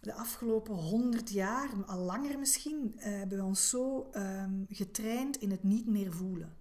de 0.00 0.14
afgelopen 0.14 0.74
honderd 0.74 1.30
jaar, 1.30 1.70
al 1.86 1.98
langer 1.98 2.38
misschien, 2.38 2.94
eh, 2.96 3.12
hebben 3.12 3.38
we 3.38 3.44
ons 3.44 3.68
zo 3.68 4.08
ehm, 4.12 4.64
getraind 4.68 5.36
in 5.36 5.50
het 5.50 5.62
niet 5.62 5.86
meer 5.86 6.12
voelen. 6.12 6.57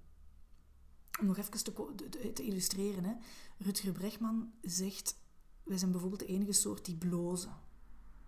Om 1.20 1.26
nog 1.26 1.38
even 1.38 1.64
te, 1.64 2.34
te 2.34 2.44
illustreren. 2.44 3.04
Hè. 3.04 3.14
Rutger 3.58 3.92
Bregman 3.92 4.52
zegt... 4.62 5.16
Wij 5.64 5.78
zijn 5.78 5.92
bijvoorbeeld 5.92 6.22
de 6.22 6.28
enige 6.28 6.52
soort 6.52 6.86
die 6.86 6.96
blozen. 6.96 7.56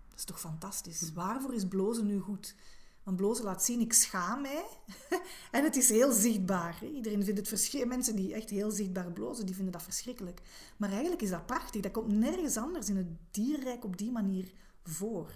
Dat 0.08 0.18
is 0.18 0.24
toch 0.24 0.40
fantastisch? 0.40 1.00
Hm. 1.00 1.14
Waarvoor 1.14 1.54
is 1.54 1.68
blozen 1.68 2.06
nu 2.06 2.18
goed? 2.18 2.54
Want 3.02 3.16
blozen 3.16 3.44
laat 3.44 3.64
zien, 3.64 3.80
ik 3.80 3.92
schaam 3.92 4.40
mij. 4.40 4.64
en 5.50 5.64
het 5.64 5.76
is 5.76 5.88
heel 5.88 6.12
zichtbaar. 6.12 6.84
Iedereen 6.84 7.24
vindt 7.24 7.38
het 7.38 7.48
verschrikkelijk. 7.48 7.90
Mensen 7.90 8.16
die 8.16 8.34
echt 8.34 8.50
heel 8.50 8.70
zichtbaar 8.70 9.12
blozen, 9.12 9.46
die 9.46 9.54
vinden 9.54 9.72
dat 9.72 9.82
verschrikkelijk. 9.82 10.40
Maar 10.76 10.90
eigenlijk 10.90 11.22
is 11.22 11.30
dat 11.30 11.46
prachtig. 11.46 11.82
Dat 11.82 11.92
komt 11.92 12.12
nergens 12.12 12.56
anders 12.56 12.88
in 12.88 12.96
het 12.96 13.08
dierrijk 13.30 13.84
op 13.84 13.96
die 13.96 14.12
manier 14.12 14.52
voor. 14.82 15.32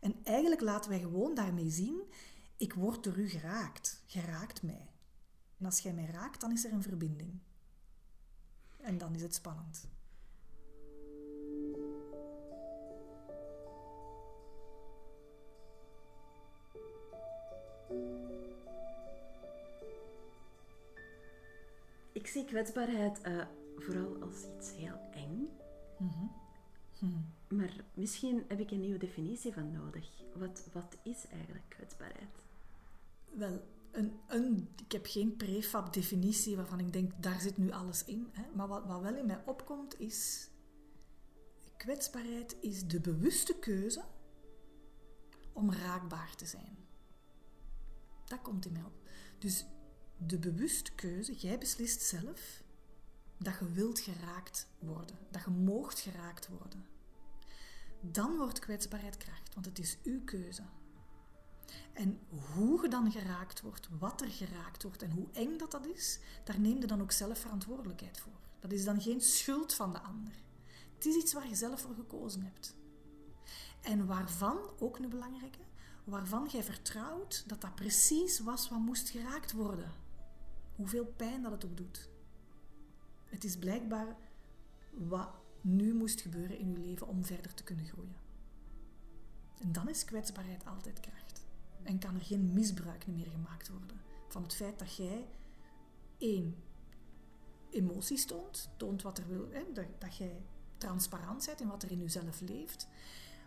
En 0.00 0.14
eigenlijk 0.24 0.60
laten 0.60 0.90
wij 0.90 1.00
gewoon 1.00 1.34
daarmee 1.34 1.70
zien, 1.70 2.02
ik 2.56 2.74
word 2.74 3.04
door 3.04 3.16
u 3.18 3.28
geraakt. 3.28 4.02
Geraakt 4.06 4.62
mij. 4.62 4.93
En 5.58 5.64
als 5.64 5.80
jij 5.80 5.92
mij 5.92 6.06
raakt, 6.06 6.40
dan 6.40 6.52
is 6.52 6.64
er 6.64 6.72
een 6.72 6.82
verbinding. 6.82 7.38
En 8.80 8.98
dan 8.98 9.14
is 9.14 9.22
het 9.22 9.34
spannend. 9.34 9.88
Ik 22.12 22.26
zie 22.26 22.44
kwetsbaarheid 22.44 23.20
uh, 23.26 23.46
vooral 23.76 24.16
als 24.22 24.44
iets 24.56 24.72
heel 24.72 24.98
eng. 25.12 25.48
Mm 25.98 26.32
Maar 27.48 27.84
misschien 27.94 28.44
heb 28.48 28.60
ik 28.60 28.70
een 28.70 28.80
nieuwe 28.80 28.98
definitie 28.98 29.52
van 29.52 29.72
nodig. 29.72 30.08
Wat, 30.34 30.68
wat 30.72 30.96
is 31.02 31.26
eigenlijk 31.26 31.64
kwetsbaarheid? 31.68 32.42
Wel, 33.30 33.64
ik 34.76 34.92
heb 34.92 35.06
geen 35.06 35.36
prefab 35.36 35.92
definitie 35.92 36.56
waarvan 36.56 36.80
ik 36.80 36.92
denk, 36.92 37.22
daar 37.22 37.40
zit 37.40 37.56
nu 37.56 37.70
alles 37.70 38.04
in. 38.04 38.28
Hè. 38.32 38.42
Maar 38.54 38.68
wat, 38.68 38.86
wat 38.86 39.00
wel 39.00 39.16
in 39.16 39.26
mij 39.26 39.42
opkomt 39.46 40.00
is... 40.00 40.48
Kwetsbaarheid 41.76 42.56
is 42.60 42.86
de 42.86 43.00
bewuste 43.00 43.58
keuze 43.58 44.04
om 45.52 45.72
raakbaar 45.72 46.34
te 46.36 46.46
zijn. 46.46 46.76
Dat 48.24 48.42
komt 48.42 48.66
in 48.66 48.72
mij 48.72 48.82
op. 48.82 49.08
Dus 49.38 49.66
de 50.16 50.38
bewuste 50.38 50.92
keuze, 50.94 51.34
jij 51.34 51.58
beslist 51.58 52.02
zelf 52.02 52.62
dat 53.38 53.58
je 53.58 53.72
wilt 53.72 54.00
geraakt 54.00 54.68
worden, 54.78 55.18
dat 55.30 55.44
je 55.44 55.50
moogt 55.50 55.98
geraakt 55.98 56.48
worden. 56.48 56.86
Dan 58.00 58.36
wordt 58.36 58.58
kwetsbaarheid 58.58 59.16
kracht, 59.16 59.54
want 59.54 59.66
het 59.66 59.78
is 59.78 59.98
uw 60.02 60.24
keuze. 60.24 60.62
En 61.92 62.18
hoe 62.52 62.82
je 62.82 62.88
dan 62.88 63.12
geraakt 63.12 63.60
wordt, 63.60 63.88
wat 63.98 64.20
er 64.20 64.30
geraakt 64.30 64.82
wordt 64.82 65.02
en 65.02 65.10
hoe 65.10 65.26
eng 65.32 65.58
dat 65.58 65.70
dat 65.70 65.86
is, 65.86 66.18
daar 66.44 66.60
neem 66.60 66.80
je 66.80 66.86
dan 66.86 67.00
ook 67.00 67.12
zelf 67.12 67.38
verantwoordelijkheid 67.38 68.18
voor. 68.18 68.40
Dat 68.60 68.72
is 68.72 68.84
dan 68.84 69.00
geen 69.00 69.20
schuld 69.20 69.74
van 69.74 69.92
de 69.92 70.00
ander. 70.00 70.32
Het 70.94 71.06
is 71.06 71.14
iets 71.14 71.32
waar 71.32 71.48
je 71.48 71.54
zelf 71.54 71.80
voor 71.80 71.94
gekozen 71.94 72.42
hebt. 72.42 72.74
En 73.80 74.06
waarvan, 74.06 74.58
ook 74.78 74.98
een 74.98 75.08
belangrijke, 75.08 75.58
waarvan 76.04 76.48
jij 76.50 76.62
vertrouwt 76.62 77.44
dat 77.46 77.60
dat 77.60 77.74
precies 77.74 78.40
was 78.40 78.68
wat 78.68 78.78
moest 78.78 79.08
geraakt 79.08 79.52
worden. 79.52 79.92
Hoeveel 80.76 81.04
pijn 81.04 81.42
dat 81.42 81.52
het 81.52 81.64
ook 81.64 81.76
doet. 81.76 82.08
Het 83.24 83.44
is 83.44 83.56
blijkbaar 83.56 84.16
wat 84.90 85.28
nu 85.60 85.94
moest 85.94 86.20
gebeuren 86.20 86.58
in 86.58 86.70
je 86.70 86.78
leven 86.78 87.06
om 87.06 87.24
verder 87.24 87.54
te 87.54 87.64
kunnen 87.64 87.86
groeien. 87.86 88.16
En 89.60 89.72
dan 89.72 89.88
is 89.88 90.04
kwetsbaarheid 90.04 90.64
altijd 90.64 91.00
kracht. 91.00 91.23
En 91.84 91.98
kan 91.98 92.14
er 92.14 92.20
geen 92.20 92.52
misbruik 92.52 93.06
meer 93.06 93.26
gemaakt 93.26 93.68
worden 93.68 94.00
van 94.28 94.42
het 94.42 94.54
feit 94.54 94.78
dat 94.78 94.96
jij 94.96 95.26
één 96.18 96.56
emoties 97.70 98.26
toont, 98.26 98.68
toont 98.76 99.02
wat 99.02 99.18
er 99.18 99.28
wil, 99.28 99.48
hè, 99.50 99.72
dat, 99.72 99.86
dat 99.98 100.16
jij 100.16 100.42
transparant 100.78 101.46
bent 101.46 101.60
in 101.60 101.68
wat 101.68 101.82
er 101.82 101.90
in 101.90 102.00
jezelf 102.00 102.40
leeft, 102.40 102.88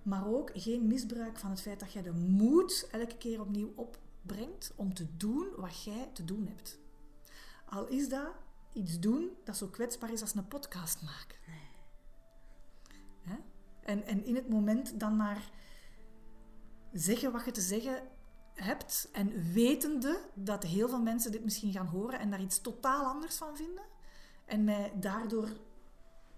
maar 0.03 0.27
ook 0.27 0.51
geen 0.53 0.87
misbruik 0.87 1.37
van 1.37 1.49
het 1.49 1.61
feit 1.61 1.79
dat 1.79 1.91
jij 1.91 2.01
de 2.01 2.11
moed 2.11 2.87
elke 2.91 3.17
keer 3.17 3.41
opnieuw 3.41 3.73
opbrengt 3.75 4.73
om 4.75 4.93
te 4.93 5.17
doen 5.17 5.47
wat 5.55 5.83
jij 5.83 6.09
te 6.13 6.25
doen 6.25 6.47
hebt. 6.47 6.79
Al 7.65 7.87
is 7.87 8.09
dat 8.09 8.31
iets 8.73 8.99
doen 8.99 9.29
dat 9.43 9.57
zo 9.57 9.67
kwetsbaar 9.67 10.11
is 10.11 10.21
als 10.21 10.35
een 10.35 10.47
podcast 10.47 11.01
maken. 11.01 11.37
Nee. 13.25 13.37
En, 13.81 14.05
en 14.05 14.25
in 14.25 14.35
het 14.35 14.49
moment 14.49 14.99
dan 14.99 15.15
maar 15.15 15.51
zeggen 16.91 17.31
wat 17.31 17.45
je 17.45 17.51
te 17.51 17.61
zeggen 17.61 18.01
hebt 18.57 19.09
en 19.11 19.53
wetende 19.53 20.19
dat 20.33 20.63
heel 20.63 20.89
veel 20.89 21.01
mensen 21.01 21.31
dit 21.31 21.43
misschien 21.43 21.71
gaan 21.71 21.87
horen 21.87 22.19
en 22.19 22.29
daar 22.29 22.41
iets 22.41 22.61
totaal 22.61 23.05
anders 23.05 23.35
van 23.35 23.55
vinden 23.55 23.83
en 24.45 24.63
mij 24.63 24.93
daardoor 24.95 25.49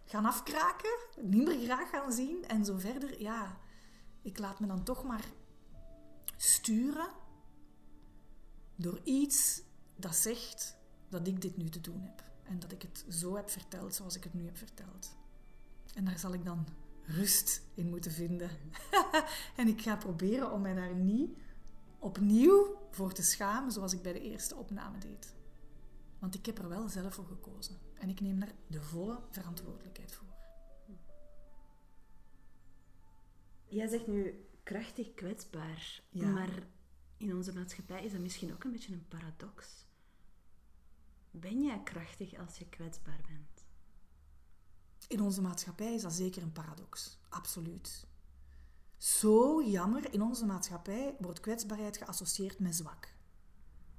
gaan 0.06 0.26
afkraken, 0.26 0.98
niet 1.22 1.48
meer 1.48 1.64
graag 1.64 1.90
gaan 1.90 2.12
zien 2.12 2.46
en 2.48 2.66
zo 2.66 2.78
verder. 2.78 3.22
Ja, 3.22 3.58
ik 4.22 4.40
laat 4.40 4.60
me 4.60 4.68
dan 4.68 4.84
toch 4.84 5.04
maar 5.04 5.26
sturen 6.38 7.08
door 8.76 9.00
iets 9.04 9.62
dat 9.96 10.16
zegt 10.16 10.78
dat 11.10 11.28
ik 11.28 11.42
dit 11.42 11.58
nu 11.58 11.70
te 11.70 11.82
doen 11.82 12.02
heb. 12.02 12.24
En 12.44 12.60
dat 12.60 12.72
ik 12.72 12.82
het 12.82 13.06
zo 13.10 13.36
heb 13.36 13.50
verteld 13.50 13.96
zoals 13.96 14.16
ik 14.16 14.24
het 14.24 14.34
nu 14.34 14.46
heb 14.46 14.58
verteld. 14.58 15.16
En 15.96 16.06
daar 16.06 16.20
zal 16.20 16.34
ik 16.34 16.46
dan 16.46 16.68
rust 17.04 17.62
in 17.74 17.90
moeten 17.90 18.12
vinden. 18.12 18.50
en 19.56 19.68
ik 19.68 19.82
ga 19.82 19.96
proberen 19.96 20.52
om 20.52 20.62
mij 20.62 20.74
daar 20.74 20.96
niet 20.96 21.38
opnieuw 22.00 22.88
voor 22.92 23.14
te 23.14 23.24
schamen 23.24 23.72
zoals 23.72 23.94
ik 23.94 24.02
bij 24.02 24.14
de 24.14 24.22
eerste 24.22 24.56
opname 24.56 24.98
deed. 24.98 25.36
Want 26.20 26.36
ik 26.36 26.46
heb 26.46 26.58
er 26.58 26.70
wel 26.70 26.90
zelf 26.90 27.14
voor 27.14 27.26
gekozen. 27.26 27.78
En 27.94 28.10
ik 28.10 28.22
neem 28.22 28.40
daar 28.40 28.54
de 28.68 28.82
volle 28.82 29.20
verantwoordelijkheid 29.30 30.14
voor. 30.14 30.28
Jij 33.68 33.88
zegt 33.88 34.08
nu 34.08 34.46
krachtig 34.64 35.14
kwetsbaar. 35.14 36.04
Maar 36.12 36.68
in 37.18 37.36
onze 37.36 37.54
maatschappij 37.54 38.06
is 38.06 38.12
dat 38.12 38.22
misschien 38.22 38.54
ook 38.54 38.64
een 38.64 38.72
beetje 38.72 38.94
een 38.94 39.08
paradox. 39.08 39.86
Ben 41.32 41.64
jij 41.64 41.84
krachtig 41.84 42.40
als 42.40 42.58
je 42.58 42.70
kwetsbaar 42.70 43.22
bent? 43.28 43.66
In 45.08 45.22
onze 45.22 45.42
maatschappij 45.42 45.94
is 45.94 46.02
dat 46.02 46.14
zeker 46.14 46.42
een 46.42 46.52
paradox. 46.52 47.20
Absoluut. 47.30 48.08
Zo 49.00 49.64
jammer, 49.64 50.14
in 50.14 50.22
onze 50.22 50.46
maatschappij 50.46 51.16
wordt 51.20 51.40
kwetsbaarheid 51.40 51.98
geassocieerd 51.98 52.60
met 52.60 52.76
zwak. 52.76 53.14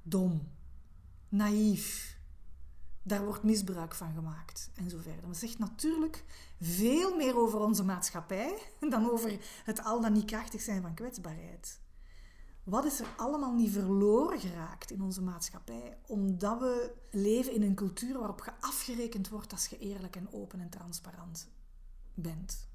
Dom. 0.03 0.49
Naïef. 1.29 2.19
Daar 3.03 3.25
wordt 3.25 3.43
misbruik 3.43 3.95
van 3.95 4.15
gemaakt 4.15 4.71
en 4.75 4.91
zo 4.91 4.99
verder. 4.99 5.27
Dat 5.27 5.37
zegt 5.37 5.59
natuurlijk 5.59 6.25
veel 6.61 7.17
meer 7.17 7.37
over 7.37 7.61
onze 7.61 7.85
maatschappij 7.85 8.63
dan 8.91 9.11
over 9.11 9.39
het 9.65 9.85
al 9.85 10.01
dan 10.01 10.13
niet 10.13 10.25
krachtig 10.25 10.61
zijn 10.61 10.83
van 10.83 10.95
kwetsbaarheid. 10.95 11.81
Wat 12.65 12.85
is 12.85 13.01
er 13.01 13.15
allemaal 13.17 13.55
niet 13.55 13.73
verloren 13.73 14.41
geraakt 14.41 14.91
in 14.91 15.03
onze 15.03 15.23
maatschappij, 15.23 15.99
omdat 16.07 16.59
we 16.59 16.95
leven 17.11 17.53
in 17.53 17.63
een 17.63 17.75
cultuur 17.75 18.19
waarop 18.19 18.43
je 18.45 18.61
afgerekend 18.61 19.29
wordt 19.29 19.53
als 19.53 19.67
je 19.67 19.79
eerlijk 19.79 20.17
en 20.17 20.33
open 20.33 20.61
en 20.61 20.71
transparant 20.71 21.49
bent? 22.15 22.70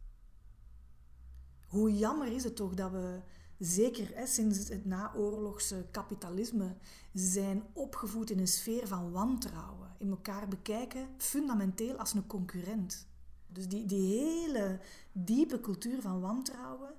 Hoe 1.75 1.97
jammer 1.97 2.27
is 2.27 2.43
het 2.43 2.55
toch 2.55 2.73
dat 2.73 2.91
we, 2.91 3.19
zeker 3.59 4.11
hè, 4.13 4.25
sinds 4.25 4.69
het 4.69 4.85
naoorlogse 4.85 5.85
kapitalisme, 5.91 6.75
zijn 7.13 7.63
opgevoed 7.73 8.29
in 8.29 8.39
een 8.39 8.47
sfeer 8.47 8.87
van 8.87 9.11
wantrouwen, 9.11 9.95
in 9.97 10.09
elkaar 10.09 10.47
bekijken 10.47 11.07
fundamenteel 11.17 11.95
als 11.95 12.13
een 12.13 12.27
concurrent. 12.27 13.07
Dus 13.47 13.67
die, 13.67 13.85
die 13.85 14.19
hele 14.19 14.79
diepe 15.11 15.59
cultuur 15.59 16.01
van 16.01 16.21
wantrouwen 16.21 16.93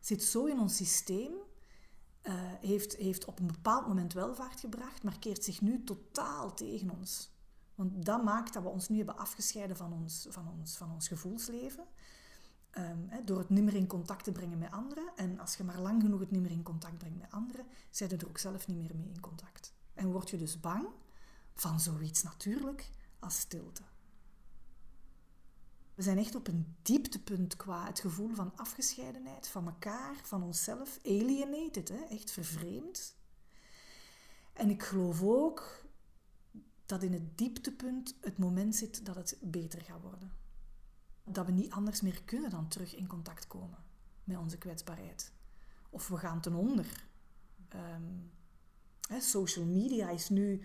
zit 0.00 0.22
zo 0.22 0.44
in 0.44 0.58
ons 0.58 0.76
systeem 0.76 1.32
uh, 2.22 2.32
heeft, 2.60 2.96
heeft 2.96 3.24
op 3.24 3.38
een 3.38 3.46
bepaald 3.46 3.86
moment 3.86 4.12
welvaart 4.12 4.60
gebracht, 4.60 5.02
maar 5.02 5.18
keert 5.18 5.44
zich 5.44 5.60
nu 5.60 5.84
totaal 5.84 6.54
tegen 6.54 6.90
ons. 6.90 7.30
Want 7.74 8.06
dat 8.06 8.24
maakt 8.24 8.52
dat 8.52 8.62
we 8.62 8.68
ons 8.68 8.88
nu 8.88 8.96
hebben 8.96 9.18
afgescheiden 9.18 9.76
van 9.76 9.92
ons, 9.92 10.26
van 10.30 10.48
ons, 10.58 10.76
van 10.76 10.92
ons 10.92 11.08
gevoelsleven. 11.08 11.84
Hè, 12.80 13.24
door 13.24 13.38
het 13.38 13.48
niet 13.48 13.64
meer 13.64 13.74
in 13.74 13.86
contact 13.86 14.24
te 14.24 14.32
brengen 14.32 14.58
met 14.58 14.70
anderen. 14.70 15.12
En 15.16 15.38
als 15.38 15.54
je 15.54 15.64
maar 15.64 15.80
lang 15.80 16.02
genoeg 16.02 16.20
het 16.20 16.30
niet 16.30 16.42
meer 16.42 16.50
in 16.50 16.62
contact 16.62 16.98
brengt 16.98 17.18
met 17.18 17.30
anderen, 17.30 17.66
zijn 17.90 18.10
er 18.10 18.28
ook 18.28 18.38
zelf 18.38 18.66
niet 18.66 18.78
meer 18.78 18.96
mee 18.96 19.08
in 19.08 19.20
contact. 19.20 19.74
En 19.94 20.12
word 20.12 20.30
je 20.30 20.38
dus 20.38 20.60
bang 20.60 20.86
van 21.54 21.80
zoiets 21.80 22.22
natuurlijk 22.22 22.90
als 23.18 23.38
stilte. 23.38 23.82
We 25.94 26.02
zijn 26.02 26.18
echt 26.18 26.34
op 26.34 26.48
een 26.48 26.76
dieptepunt 26.82 27.56
qua 27.56 27.86
het 27.86 28.00
gevoel 28.00 28.34
van 28.34 28.56
afgescheidenheid 28.56 29.48
van 29.48 29.66
elkaar, 29.66 30.16
van 30.22 30.42
onszelf. 30.42 30.98
Alienated, 31.04 31.92
echt 32.08 32.30
vervreemd. 32.30 33.16
En 34.52 34.70
ik 34.70 34.82
geloof 34.82 35.22
ook 35.22 35.84
dat 36.86 37.02
in 37.02 37.12
het 37.12 37.38
dieptepunt 37.38 38.16
het 38.20 38.38
moment 38.38 38.76
zit 38.76 39.04
dat 39.04 39.14
het 39.14 39.36
beter 39.40 39.80
gaat 39.80 40.00
worden. 40.00 40.32
Dat 41.24 41.46
we 41.46 41.52
niet 41.52 41.72
anders 41.72 42.00
meer 42.00 42.22
kunnen 42.24 42.50
dan 42.50 42.68
terug 42.68 42.96
in 42.96 43.06
contact 43.06 43.46
komen 43.46 43.78
met 44.24 44.38
onze 44.38 44.58
kwetsbaarheid. 44.58 45.32
Of 45.90 46.08
we 46.08 46.16
gaan 46.16 46.40
ten 46.40 46.54
onder. 46.54 47.06
Um, 47.74 48.30
hè, 49.08 49.20
social 49.20 49.64
media 49.64 50.10
is 50.10 50.28
nu 50.28 50.62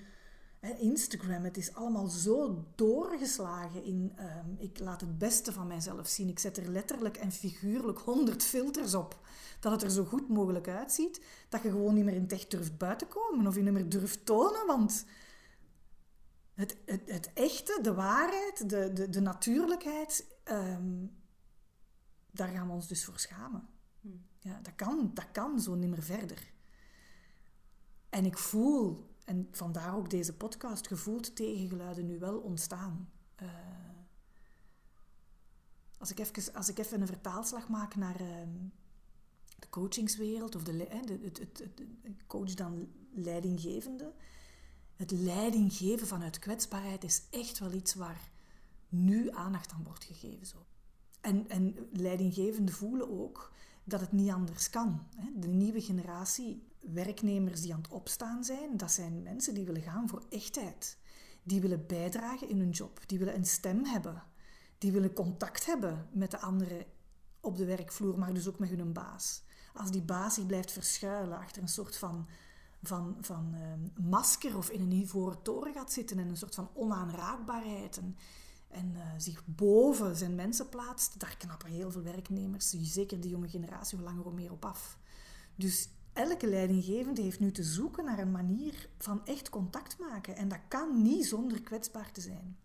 Instagram, 0.62 1.44
het 1.44 1.58
is 1.58 1.74
allemaal 1.74 2.08
zo 2.08 2.66
doorgeslagen 2.76 3.84
in 3.84 4.14
ehm, 4.16 4.50
ik 4.58 4.80
laat 4.80 5.02
het 5.02 5.18
beste 5.18 5.54
van 5.54 5.68
mijzelf 5.68 6.08
zien. 6.08 6.30
Ik 6.30 6.40
zet 6.40 6.58
er 6.58 6.70
letterlijk 6.70 7.18
en 7.18 7.32
figuurlijk 7.32 8.00
honderd 8.00 8.44
filters 8.44 8.94
op. 8.94 9.20
Dat 9.60 9.72
het 9.72 9.82
er 9.82 9.92
zo 9.92 10.04
goed 10.04 10.30
mogelijk 10.30 10.68
uitziet. 10.68 11.22
Dat 11.50 11.62
je 11.62 11.70
gewoon 11.70 11.94
niet 11.94 12.04
meer 12.04 12.14
in 12.14 12.22
het 12.22 12.32
echt 12.32 12.52
durft 12.52 12.78
buiten 12.78 13.08
komen 13.08 13.48
of 13.48 13.56
je 13.56 13.62
niet 13.62 13.74
meer 13.74 13.90
durft 13.90 14.26
tonen. 14.26 14.66
Want 14.66 15.06
het, 16.54 16.78
het, 16.86 17.02
het 17.06 17.32
echte, 17.34 17.80
de 17.82 17.94
waarheid, 17.94 18.70
de, 18.70 18.94
de, 18.94 19.10
de 19.10 19.22
natuurlijkheid, 19.22 20.26
ehm, 20.48 21.06
daar 22.32 22.48
gaan 22.48 22.68
we 22.68 22.74
ons 22.74 22.88
dus 22.88 23.06
voor 23.06 23.20
schamen. 23.20 23.68
Hmm. 24.01 24.25
Ja, 24.39 24.60
dat, 24.62 24.75
kan, 24.75 25.12
dat 25.13 25.32
kan 25.32 25.60
zo 25.60 25.75
niet 25.75 25.89
meer 25.89 26.04
verder. 26.04 26.51
En 28.10 28.25
ik 28.25 28.38
voel 28.38 29.16
en 29.25 29.48
vandaar 29.51 29.96
ook 29.96 30.10
deze 30.10 30.34
podcast, 30.34 30.88
gevoeld 30.88 31.36
tegengeluiden 31.36 32.06
nu 32.06 32.20
wel 32.20 32.38
ontstaan. 32.38 33.10
Uh, 33.42 33.50
als, 35.98 36.12
ik 36.12 36.20
even, 36.20 36.54
als 36.54 36.70
ik 36.70 36.77
even 36.77 37.01
een 37.01 37.08
vertaalslag 37.08 37.70
maak 37.70 37.96
naar 37.96 38.22
uh, 38.22 38.27
de 39.60 39.70
coachingswereld, 39.70 40.56
of 40.56 40.63
de, 40.63 40.77
de, 40.77 40.88
het, 41.24 41.38
het, 41.38 41.63
het, 42.04 42.27
coach 42.27 42.54
dan 42.54 42.92
leidinggevende. 43.12 44.13
Het 44.96 45.12
leidinggeven 45.12 46.08
vanuit 46.08 46.39
kwetsbaarheid 46.39 47.04
is 47.04 47.22
echt 47.30 47.60
wel 47.60 47.72
iets 47.72 47.94
waar 47.96 48.32
nu 48.89 49.32
aandacht 49.32 49.72
aan 49.72 49.84
wordt 49.84 50.03
gegeven. 50.03 50.46
Zo. 50.46 50.65
En, 51.22 51.50
en 51.50 51.75
leidinggevenden 51.91 52.75
voelen 52.75 53.22
ook 53.22 53.51
dat 53.84 54.00
het 54.00 54.12
niet 54.12 54.32
anders 54.32 54.70
kan. 54.70 55.08
De 55.36 55.48
nieuwe 55.48 55.82
generatie 55.82 56.67
werknemers 56.79 57.62
die 57.62 57.74
aan 57.74 57.82
het 57.82 57.91
opstaan 57.91 58.44
zijn, 58.44 58.77
dat 58.77 58.91
zijn 58.91 59.24
mensen 59.24 59.53
die 59.53 59.65
willen 59.65 59.82
gaan 59.82 60.10
voor 60.10 60.24
echtheid. 60.29 60.98
Die 61.44 61.62
willen 61.62 61.86
bijdragen 61.88 62.50
in 62.50 62.60
hun 62.60 62.70
job. 62.70 63.00
Die 63.06 63.20
willen 63.20 63.36
een 63.36 63.46
stem 63.46 63.86
hebben. 63.86 64.24
Die 64.77 64.91
willen 64.91 65.13
contact 65.13 65.65
hebben 65.65 66.08
met 66.12 66.32
de 66.32 66.39
anderen 66.39 66.86
op 67.39 67.58
de 67.58 67.65
werkvloer, 67.65 68.20
maar 68.20 68.34
dus 68.34 68.48
ook 68.48 68.60
met 68.60 68.70
hun 68.70 68.94
baas. 68.94 69.44
Als 69.74 69.91
die 69.91 70.01
baas 70.01 70.34
zich 70.34 70.46
blijft 70.46 70.72
verschuilen 70.72 71.38
achter 71.38 71.62
een 71.62 71.67
soort 71.67 71.98
van, 71.98 72.27
van, 72.84 73.17
van 73.22 73.53
ehm, 73.53 74.10
masker 74.10 74.58
of 74.58 74.70
in 74.70 74.82
een 74.82 74.91
ivoren 74.91 75.41
toren 75.41 75.74
gaat 75.74 75.91
zitten 75.91 76.20
en 76.20 76.29
een 76.29 76.38
soort 76.38 76.56
van 76.56 76.70
onaanraakbaarheid 76.74 77.98
en, 77.98 78.17
en 78.68 78.92
uh, 78.96 79.02
zich 79.18 79.44
boven 79.46 80.16
zijn 80.16 80.36
mensen 80.36 80.70
plaatst, 80.70 81.20
daar 81.20 81.38
knappen 81.38 81.70
heel 81.70 81.92
veel 81.92 82.02
werknemers, 82.02 82.70
zeker 82.70 83.22
de 83.22 83.30
jonge 83.30 83.50
generatie, 83.50 83.98
hoe 83.98 84.08
langer 84.08 84.24
hoe 84.24 84.34
meer 84.34 84.52
op 84.52 84.66
af. 84.66 84.98
Dus 85.56 85.90
elke 86.14 86.48
leidinggevende 86.48 87.22
heeft 87.22 87.40
nu 87.40 87.52
te 87.52 87.64
zoeken 87.64 88.06
naar 88.06 88.20
een 88.20 88.32
manier 88.32 88.90
van 88.98 89.26
echt 89.26 89.50
contact 89.50 90.00
maken. 90.00 90.36
En 90.36 90.48
dat 90.48 90.60
kan 90.68 91.02
niet 91.02 91.26
zonder 91.26 91.62
kwetsbaar 91.62 92.12
te 92.12 92.22
zijn. 92.22 92.58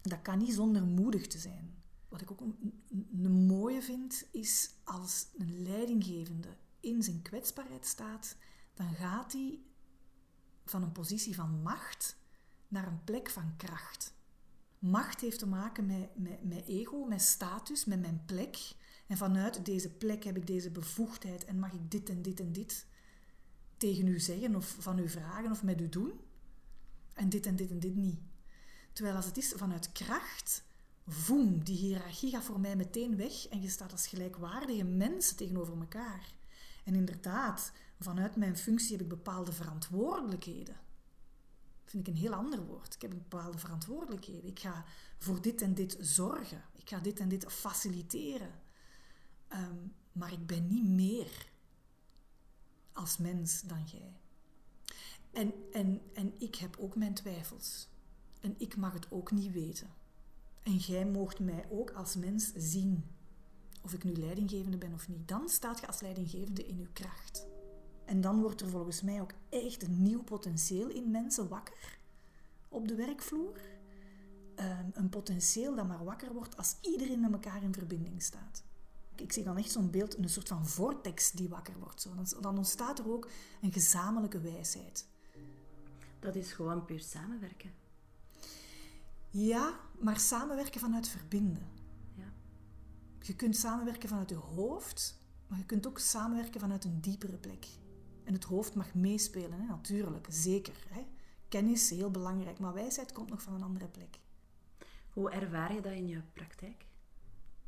Dat 0.00 0.22
kan 0.22 0.38
niet 0.38 0.54
zonder 0.54 0.82
moedig 0.82 1.26
te 1.26 1.38
zijn. 1.38 1.74
Wat 2.08 2.20
ik 2.20 2.30
ook 2.30 2.40
een 2.40 3.46
mooie 3.46 3.82
vind, 3.82 4.26
is 4.32 4.70
als 4.84 5.26
een 5.38 5.62
leidinggevende 5.62 6.56
in 6.80 7.02
zijn 7.02 7.22
kwetsbaarheid 7.22 7.86
staat, 7.86 8.36
dan 8.74 8.94
gaat 8.94 9.32
hij 9.32 9.58
van 10.64 10.82
een 10.82 10.92
positie 10.92 11.34
van 11.34 11.62
macht 11.62 12.16
naar 12.68 12.86
een 12.86 13.04
plek 13.04 13.30
van 13.30 13.56
kracht. 13.56 14.14
Macht 14.80 15.20
heeft 15.20 15.38
te 15.38 15.46
maken 15.46 15.86
met, 15.86 16.42
met, 16.42 16.66
ego, 16.66 17.04
met 17.04 17.22
status, 17.22 17.84
met 17.84 18.00
mijn 18.00 18.22
plek. 18.26 18.56
En 19.06 19.16
vanuit 19.16 19.64
deze 19.64 19.90
plek 19.90 20.24
heb 20.24 20.36
ik 20.36 20.46
deze 20.46 20.70
bevoegdheid 20.70 21.44
en 21.44 21.58
mag 21.58 21.72
ik 21.72 21.90
dit 21.90 22.08
en 22.08 22.22
dit 22.22 22.40
en 22.40 22.52
dit 22.52 22.86
tegen 23.76 24.06
u 24.06 24.18
zeggen 24.18 24.56
of 24.56 24.76
van 24.78 24.98
u 24.98 25.08
vragen 25.08 25.50
of 25.50 25.62
met 25.62 25.80
u 25.80 25.88
doen. 25.88 26.12
En 27.12 27.28
dit 27.28 27.46
en 27.46 27.56
dit 27.56 27.70
en 27.70 27.80
dit 27.80 27.94
niet. 27.94 28.20
Terwijl 28.92 29.16
als 29.16 29.26
het 29.26 29.36
is 29.36 29.52
vanuit 29.56 29.92
kracht, 29.92 30.64
voem, 31.06 31.64
die 31.64 31.76
hiërarchie 31.76 32.30
gaat 32.30 32.44
voor 32.44 32.60
mij 32.60 32.76
meteen 32.76 33.16
weg 33.16 33.48
en 33.48 33.60
je 33.62 33.68
staat 33.68 33.92
als 33.92 34.06
gelijkwaardige 34.06 34.84
mensen 34.84 35.36
tegenover 35.36 35.78
elkaar. 35.78 36.34
En 36.84 36.94
inderdaad, 36.94 37.72
vanuit 37.98 38.36
mijn 38.36 38.56
functie 38.56 38.92
heb 38.92 39.00
ik 39.00 39.08
bepaalde 39.08 39.52
verantwoordelijkheden. 39.52 40.76
Vind 41.90 42.08
ik 42.08 42.14
een 42.14 42.20
heel 42.20 42.34
ander 42.34 42.66
woord. 42.66 42.94
Ik 42.94 43.02
heb 43.02 43.10
bepaalde 43.10 43.58
verantwoordelijkheden. 43.58 44.46
Ik 44.50 44.58
ga 44.58 44.84
voor 45.18 45.42
dit 45.42 45.62
en 45.62 45.74
dit 45.74 45.96
zorgen. 46.00 46.64
Ik 46.76 46.88
ga 46.88 46.98
dit 46.98 47.20
en 47.20 47.28
dit 47.28 47.52
faciliteren. 47.52 48.50
Ehm, 49.48 49.76
maar 50.12 50.32
ik 50.32 50.46
ben 50.46 50.66
niet 50.66 50.84
meer 50.84 51.48
als 52.92 53.16
mens 53.16 53.62
dan 53.62 53.84
jij. 53.84 54.20
En, 55.30 55.52
en, 55.72 56.00
en 56.14 56.34
ik 56.38 56.54
heb 56.54 56.76
ook 56.78 56.96
mijn 56.96 57.14
twijfels. 57.14 57.88
En 58.40 58.54
ik 58.58 58.76
mag 58.76 58.92
het 58.92 59.10
ook 59.10 59.30
niet 59.30 59.52
weten. 59.52 59.90
En 60.62 60.76
jij 60.76 61.06
moogt 61.06 61.38
mij 61.38 61.66
ook 61.70 61.90
als 61.90 62.16
mens 62.16 62.52
zien. 62.54 63.04
Of 63.82 63.92
ik 63.92 64.04
nu 64.04 64.12
leidinggevende 64.12 64.78
ben 64.78 64.94
of 64.94 65.08
niet. 65.08 65.28
Dan 65.28 65.48
staat 65.48 65.80
je 65.80 65.86
als 65.86 66.00
leidinggevende 66.00 66.66
in 66.66 66.78
uw 66.78 66.90
kracht. 66.92 67.49
En 68.10 68.20
dan 68.20 68.40
wordt 68.40 68.60
er 68.60 68.68
volgens 68.68 69.02
mij 69.02 69.20
ook 69.20 69.32
echt 69.48 69.82
een 69.82 70.02
nieuw 70.02 70.22
potentieel 70.22 70.88
in 70.88 71.10
mensen 71.10 71.48
wakker 71.48 71.98
op 72.68 72.88
de 72.88 72.94
werkvloer. 72.94 73.60
Ehm, 74.54 74.86
een 74.92 75.08
potentieel 75.08 75.74
dat 75.74 75.86
maar 75.86 76.04
wakker 76.04 76.32
wordt 76.32 76.56
als 76.56 76.76
iedereen 76.80 77.20
met 77.20 77.32
elkaar 77.32 77.62
in 77.62 77.74
verbinding 77.74 78.22
staat 78.22 78.62
ik 79.20 79.32
zie 79.32 79.44
dan 79.44 79.56
echt 79.56 79.70
zo'n 79.70 79.90
beeld, 79.90 80.18
een 80.18 80.28
soort 80.28 80.48
van 80.48 80.66
vortex 80.66 81.30
die 81.30 81.48
wakker 81.48 81.78
wordt. 81.78 82.00
Zo. 82.00 82.14
Dan, 82.14 82.26
dan 82.40 82.56
ontstaat 82.56 82.98
er 82.98 83.12
ook 83.12 83.28
een 83.60 83.72
gezamenlijke 83.72 84.40
wijsheid. 84.40 85.06
Dat 86.20 86.34
is 86.34 86.52
gewoon 86.52 86.84
puur 86.84 87.00
samenwerken. 87.00 87.70
Ja, 89.30 89.80
maar 89.98 90.18
samenwerken 90.18 90.80
vanuit 90.80 91.08
verbinden. 91.08 91.68
Ja. 92.14 92.32
Je 93.20 93.34
kunt 93.34 93.56
samenwerken 93.56 94.08
vanuit 94.08 94.30
je 94.30 94.36
hoofd, 94.36 95.20
maar 95.46 95.58
je 95.58 95.66
kunt 95.66 95.86
ook 95.86 95.98
samenwerken 95.98 96.60
vanuit 96.60 96.84
een 96.84 97.00
diepere 97.00 97.36
plek. 97.36 97.66
En 98.30 98.36
het 98.36 98.44
hoofd 98.44 98.74
mag 98.74 98.94
meespelen, 98.94 99.60
hè? 99.60 99.66
natuurlijk, 99.66 100.26
zeker. 100.30 100.86
Hè? 100.88 101.06
Kennis 101.48 101.90
is 101.90 101.98
heel 101.98 102.10
belangrijk, 102.10 102.58
maar 102.58 102.74
wijsheid 102.74 103.12
komt 103.12 103.30
nog 103.30 103.42
van 103.42 103.54
een 103.54 103.62
andere 103.62 103.88
plek. 103.88 104.18
Hoe 105.12 105.30
ervaar 105.30 105.74
je 105.74 105.80
dat 105.80 105.92
in 105.92 106.06
je 106.06 106.22
praktijk? 106.32 106.86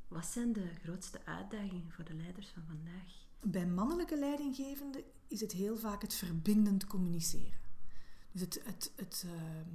Wat 0.08 0.26
zijn 0.26 0.52
de 0.52 0.68
grootste 0.82 1.24
uitdagingen 1.24 1.90
voor 1.90 2.04
de 2.04 2.14
leiders 2.14 2.48
van 2.48 2.62
vandaag? 2.66 3.26
Bij 3.40 3.66
mannelijke 3.66 4.18
leidinggevenden 4.18 5.02
is 5.26 5.40
het 5.40 5.52
heel 5.52 5.76
vaak 5.76 6.02
het 6.02 6.14
verbindend 6.14 6.86
communiceren. 6.86 7.60
Dus 8.32 8.40
het, 8.40 8.60
het, 8.64 8.92
het, 8.96 9.24
ehm, 9.26 9.68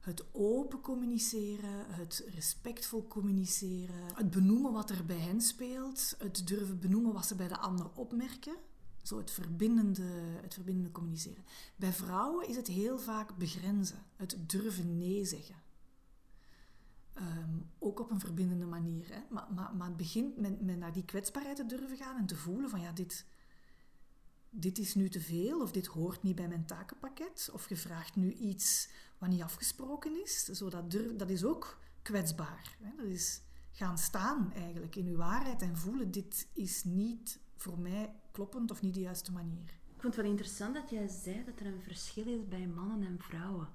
het 0.00 0.34
open 0.34 0.80
communiceren, 0.80 1.94
het 1.94 2.24
respectvol 2.34 3.06
communiceren, 3.06 4.14
het 4.14 4.30
benoemen 4.30 4.72
wat 4.72 4.90
er 4.90 5.04
bij 5.04 5.18
hen 5.18 5.40
speelt, 5.40 6.14
het 6.18 6.46
durven 6.46 6.78
benoemen 6.78 7.12
wat 7.12 7.26
ze 7.26 7.34
bij 7.34 7.48
de 7.48 7.58
ander 7.58 7.90
opmerken. 7.94 8.54
Zo 9.08 9.18
het 9.18 9.30
verbindende, 9.30 10.02
het 10.42 10.54
verbindende 10.54 10.90
communiceren. 10.90 11.44
Bij 11.76 11.92
vrouwen 11.92 12.48
is 12.48 12.56
het 12.56 12.66
heel 12.66 12.98
vaak 12.98 13.36
begrenzen, 13.36 14.04
het 14.16 14.36
durven 14.46 14.98
nee 14.98 15.24
zeggen. 15.24 15.54
Ehm, 17.12 17.58
ook 17.78 18.00
op 18.00 18.10
een 18.10 18.20
verbindende 18.20 18.66
manier. 18.66 19.08
Hè? 19.14 19.20
Maar, 19.30 19.46
maar, 19.54 19.76
maar 19.76 19.86
het 19.86 19.96
begint 19.96 20.36
met, 20.36 20.60
naar 20.60 20.92
die 20.92 21.04
kwetsbaarheid 21.04 21.56
te 21.56 21.66
durven 21.66 21.96
gaan 21.96 22.16
en 22.16 22.26
te 22.26 22.36
voelen 22.36 22.70
van 22.70 22.80
ja, 22.80 22.92
dit, 22.92 23.26
dit 24.50 24.78
is 24.78 24.94
nu 24.94 25.08
te 25.08 25.20
veel 25.20 25.60
of 25.60 25.70
dit 25.70 25.86
hoort 25.86 26.22
niet 26.22 26.36
bij 26.36 26.48
mijn 26.48 26.66
takenpakket. 26.66 27.50
Of 27.52 27.68
je 27.68 27.76
vraagt 27.76 28.16
nu 28.16 28.32
iets 28.32 28.88
wat 29.18 29.28
niet 29.28 29.42
afgesproken 29.42 30.22
is. 30.22 30.44
Zo 30.44 30.70
dat, 30.70 30.90
durf, 30.90 31.16
dat 31.16 31.30
is 31.30 31.44
ook 31.44 31.78
kwetsbaar. 32.02 32.76
Hè? 32.80 32.90
Dat 32.96 33.06
is 33.06 33.40
gaan 33.70 33.98
staan 33.98 34.52
eigenlijk 34.52 34.96
in 34.96 35.06
uw 35.06 35.16
waarheid 35.16 35.62
en 35.62 35.76
voelen 35.76 36.10
dit 36.10 36.48
is 36.52 36.84
niet 36.84 37.38
voor 37.56 37.78
mij 37.78 38.14
kloppend 38.30 38.70
of 38.70 38.82
niet 38.82 38.94
de 38.94 39.00
juiste 39.00 39.32
manier. 39.32 39.76
Ik 39.94 40.00
vond 40.04 40.14
het 40.14 40.22
wel 40.22 40.32
interessant 40.32 40.74
dat 40.74 40.90
jij 40.90 41.08
zei 41.08 41.44
dat 41.44 41.60
er 41.60 41.66
een 41.66 41.82
verschil 41.82 42.26
is 42.26 42.48
bij 42.48 42.66
mannen 42.66 43.02
en 43.02 43.18
vrouwen. 43.18 43.68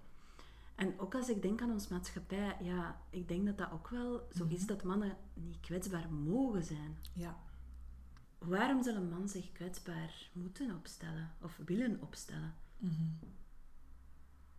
En 0.75 0.99
ook 0.99 1.15
als 1.15 1.29
ik 1.29 1.41
denk 1.41 1.61
aan 1.61 1.71
onze 1.71 1.93
maatschappij, 1.93 2.57
ja, 2.61 3.01
ik 3.09 3.27
denk 3.27 3.45
dat 3.45 3.57
dat 3.57 3.71
ook 3.71 3.89
wel 3.89 4.27
zo 4.35 4.45
is 4.47 4.59
mhm. 4.59 4.67
dat 4.67 4.83
mannen 4.83 5.17
niet 5.33 5.59
kwetsbaar 5.59 6.11
mogen 6.11 6.63
zijn. 6.63 6.97
Ja. 7.13 7.37
Waarom 8.37 8.83
zal 8.83 8.95
een 8.95 9.09
man 9.09 9.29
zich 9.29 9.51
kwetsbaar 9.51 10.29
moeten 10.33 10.75
opstellen 10.75 11.31
of 11.41 11.59
willen 11.65 12.01
opstellen? 12.01 12.55
Mhm. 12.77 13.03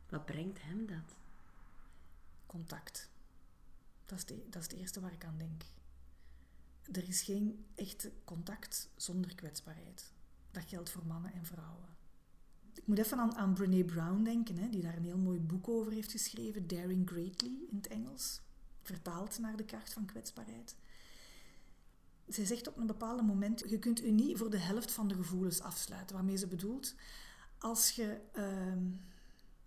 Wat 0.08 0.24
brengt 0.24 0.62
hem 0.62 0.86
dat? 0.86 1.16
Contact. 2.46 3.10
Dat 4.06 4.18
is, 4.18 4.24
de, 4.24 4.46
dat 4.50 4.62
is 4.62 4.68
het 4.68 4.78
eerste 4.78 5.00
waar 5.00 5.12
ik 5.12 5.24
aan 5.24 5.38
denk. 5.38 5.62
Er 6.92 7.08
is 7.08 7.22
geen 7.22 7.64
echte 7.74 8.12
contact 8.24 8.88
zonder 8.96 9.34
kwetsbaarheid. 9.34 10.12
Dat 10.50 10.64
geldt 10.66 10.90
voor 10.90 11.06
mannen 11.06 11.32
en 11.32 11.44
vrouwen. 11.44 11.88
Ik 12.74 12.86
moet 12.86 12.98
even 12.98 13.18
aan, 13.18 13.34
aan 13.34 13.54
Brene 13.54 13.84
Brown 13.84 14.22
denken, 14.22 14.56
hè, 14.56 14.68
die 14.68 14.82
daar 14.82 14.96
een 14.96 15.04
heel 15.04 15.18
mooi 15.18 15.40
boek 15.40 15.68
over 15.68 15.92
heeft 15.92 16.10
geschreven, 16.10 16.66
Daring 16.66 17.08
Greatly 17.08 17.58
in 17.70 17.76
het 17.76 17.86
Engels, 17.86 18.40
vertaald 18.82 19.38
naar 19.38 19.56
de 19.56 19.64
kracht 19.64 19.92
van 19.92 20.04
kwetsbaarheid. 20.04 20.76
Zij 22.26 22.44
zegt 22.44 22.68
op 22.68 22.76
een 22.76 22.86
bepaald 22.86 23.22
moment, 23.22 23.64
je 23.68 23.78
kunt 23.78 24.02
u 24.02 24.10
niet 24.10 24.38
voor 24.38 24.50
de 24.50 24.58
helft 24.58 24.92
van 24.92 25.08
de 25.08 25.14
gevoelens 25.14 25.60
afsluiten. 25.60 26.16
Waarmee 26.16 26.36
ze 26.36 26.46
bedoelt, 26.46 26.94
als 27.58 27.90
je, 27.90 28.20
ehm, 28.32 28.82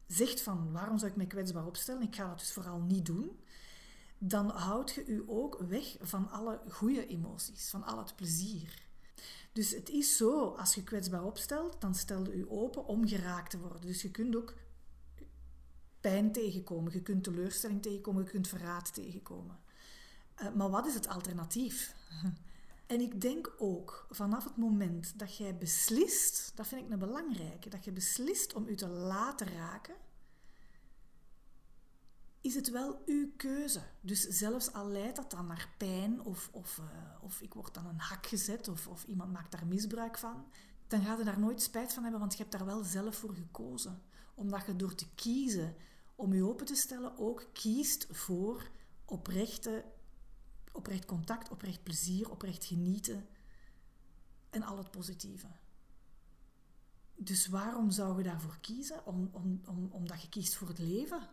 zegt 0.08 0.42
van 0.42 0.72
waarom 0.72 0.98
zou 0.98 1.12
ik 1.12 1.18
mij 1.18 1.28
kwetsbaar 1.28 1.66
opstellen, 1.66 2.02
ik 2.02 2.16
ga 2.16 2.28
dat 2.28 2.40
dus 2.40 2.54
vooral 2.54 2.80
niet 2.80 3.06
doen, 3.06 3.40
dan 4.18 4.50
houd 4.50 4.92
je 4.92 5.06
u 5.06 5.24
ook 5.28 5.58
weg 5.68 5.96
van 6.00 6.30
alle 6.30 6.62
goede 6.70 7.08
emoties, 7.08 7.70
van 7.70 7.84
al 7.84 7.98
het 7.98 8.16
plezier. 8.16 8.86
Dus 9.54 9.72
het 9.72 9.90
is 9.90 10.18
zo, 10.18 10.50
als 10.50 10.76
je 10.76 10.84
kwetsbaar 10.84 11.24
opstelt, 11.24 11.82
dan 11.82 11.96
stel 11.96 12.24
je 12.24 12.34
u 12.34 12.46
open 12.50 12.86
om 12.86 13.08
geraakt 13.08 13.50
te 13.50 13.60
worden. 13.60 13.82
Dus 13.82 14.02
je 14.02 14.12
kunt 14.12 14.36
ook 14.36 14.54
pijn 16.02 16.32
tegenkomen, 16.32 16.94
je 16.94 17.02
kunt 17.02 17.24
teleurstelling 17.24 17.82
tegenkomen, 17.82 18.24
je 18.24 18.30
kunt 18.30 18.48
verraad 18.48 18.94
tegenkomen. 18.94 19.60
Uh, 20.42 20.54
maar 20.54 20.70
wat 20.70 20.86
is 20.86 20.94
het 20.94 21.08
alternatief? 21.08 21.96
En 22.88 23.02
ik 23.02 23.22
denk 23.22 23.54
ook 23.58 24.08
vanaf 24.10 24.44
het 24.44 24.58
moment 24.58 25.20
dat 25.20 25.38
jij 25.38 25.58
beslist, 25.58 26.52
dat 26.56 26.68
vind 26.68 26.86
ik 26.86 26.92
een 26.92 27.00
belangrijke, 27.00 27.70
dat 27.70 27.86
je 27.86 27.92
beslist 27.92 28.54
om 28.54 28.68
u 28.68 28.76
te 28.76 28.88
laten 28.88 29.48
raken, 29.48 29.96
is 32.48 32.56
het 32.56 32.70
wel 32.70 33.02
uw 33.06 33.32
keuze. 33.38 33.82
Dus 34.02 34.22
zelfs 34.22 34.74
al 34.74 34.88
leidt 34.88 35.16
dat 35.16 35.32
dan 35.32 35.48
naar 35.48 35.70
pijn 35.78 36.22
of, 36.22 36.50
of, 36.52 36.78
uh, 36.78 37.24
of 37.24 37.42
ik 37.42 37.54
word 37.54 37.74
dan 37.74 37.86
een 37.86 38.00
hak 38.00 38.26
gezet 38.26 38.68
of, 38.68 38.88
of 38.88 39.04
iemand 39.04 39.32
maakt 39.32 39.52
daar 39.52 39.66
misbruik 39.66 40.18
van, 40.18 40.46
dan 40.88 41.02
ga 41.02 41.18
je 41.18 41.24
daar 41.24 41.40
nooit 41.40 41.62
spijt 41.62 41.94
van 41.94 42.04
hebben, 42.04 42.20
want 42.20 42.32
je 42.32 42.38
hebt 42.38 42.52
daar 42.52 42.66
wel 42.66 42.84
zelf 42.84 43.16
voor 43.16 43.34
gekozen. 43.34 44.02
Omdat 44.34 44.66
je 44.66 44.76
door 44.76 44.96
te 44.96 45.14
kiezen 45.16 45.76
om 46.16 46.34
je 46.34 46.44
open 46.44 46.66
te 46.66 46.76
stellen 46.76 47.18
ook 47.18 47.50
kiest 47.54 48.08
voor 48.10 48.70
oprechte, 49.06 49.86
oprecht 50.72 51.06
contact, 51.06 51.50
oprecht 51.50 51.84
plezier, 51.84 52.32
oprecht 52.32 52.66
genieten 52.66 53.28
en 54.50 54.64
al 54.64 54.78
het 54.78 54.92
positieve. 54.92 55.48
Dus 57.16 57.48
waarom 57.48 57.92
zou 57.92 58.18
je 58.18 58.24
daarvoor 58.24 58.58
kiezen? 58.62 59.06
Om, 59.06 59.30
om, 59.32 59.62
om, 59.66 59.90
omdat 59.92 60.22
je 60.22 60.30
kiest 60.30 60.56
voor 60.56 60.68
het 60.68 60.80
leven. 60.80 61.30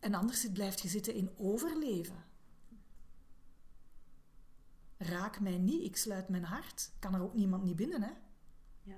En 0.00 0.14
anders 0.14 0.52
blijft 0.52 0.80
je 0.80 0.88
zitten 0.88 1.14
in 1.14 1.30
overleven. 1.36 2.24
Raak 4.96 5.40
mij 5.40 5.58
niet, 5.58 5.82
ik 5.82 5.96
sluit 5.96 6.28
mijn 6.28 6.44
hart. 6.44 6.90
Kan 6.98 7.14
er 7.14 7.22
ook 7.22 7.34
niemand 7.34 7.62
niet 7.64 7.76
binnen, 7.76 8.02
hè? 8.02 8.12
Ja. 8.82 8.96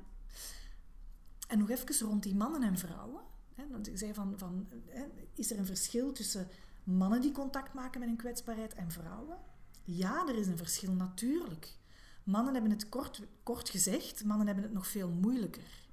En 1.49 1.59
nog 1.59 1.71
even 1.71 2.07
rond 2.07 2.23
die 2.23 2.35
mannen 2.35 2.63
en 2.63 2.79
vrouwen. 2.79 3.23
Hè, 3.55 3.69
want 3.69 3.89
ik 3.89 3.99
zei 3.99 4.15
van, 4.15 4.39
van 4.39 4.69
hè, 4.87 5.05
is 5.35 5.51
er 5.51 5.59
een 5.59 5.67
verschil 5.67 6.13
tussen 6.13 6.49
mannen 6.85 7.21
die 7.21 7.33
contact 7.33 7.75
maken 7.75 8.01
met 8.01 8.09
een 8.09 8.17
kwetsbaarheid 8.17 8.75
en 8.75 8.91
vrouwen? 8.91 9.39
Ja, 9.85 10.29
er 10.29 10.39
is 10.39 10.47
een 10.47 10.57
verschil, 10.57 10.93
natuurlijk. 10.93 11.77
Mannen 12.25 12.53
hebben 12.53 12.71
het 12.71 12.89
kort, 12.89 13.23
kort 13.43 13.69
gezegd, 13.69 14.25
mannen 14.25 14.47
hebben 14.47 14.65
het 14.65 14.73
nog 14.73 14.87
veel 14.87 15.09
moeilijker. 15.09 15.89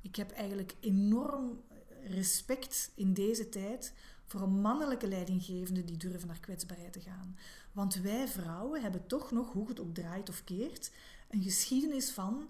Ik 0.00 0.16
heb 0.16 0.30
eigenlijk 0.30 0.74
enorm 0.80 1.60
respect 2.04 2.92
in 2.94 3.14
deze 3.14 3.48
tijd 3.48 3.94
voor 4.24 4.40
een 4.40 4.60
mannelijke 4.60 5.08
leidinggevende 5.08 5.84
die 5.84 5.96
durven 5.96 6.28
naar 6.28 6.40
kwetsbaarheid 6.40 6.92
te 6.92 7.00
gaan. 7.00 7.36
Want 7.72 7.94
wij 7.94 8.28
vrouwen 8.28 8.82
hebben 8.82 9.06
toch 9.06 9.30
nog, 9.30 9.52
hoe 9.52 9.68
het 9.68 9.80
ook 9.80 9.94
draait 9.94 10.28
of 10.28 10.44
keert, 10.44 10.90
een 11.28 11.42
geschiedenis 11.42 12.10
van 12.10 12.48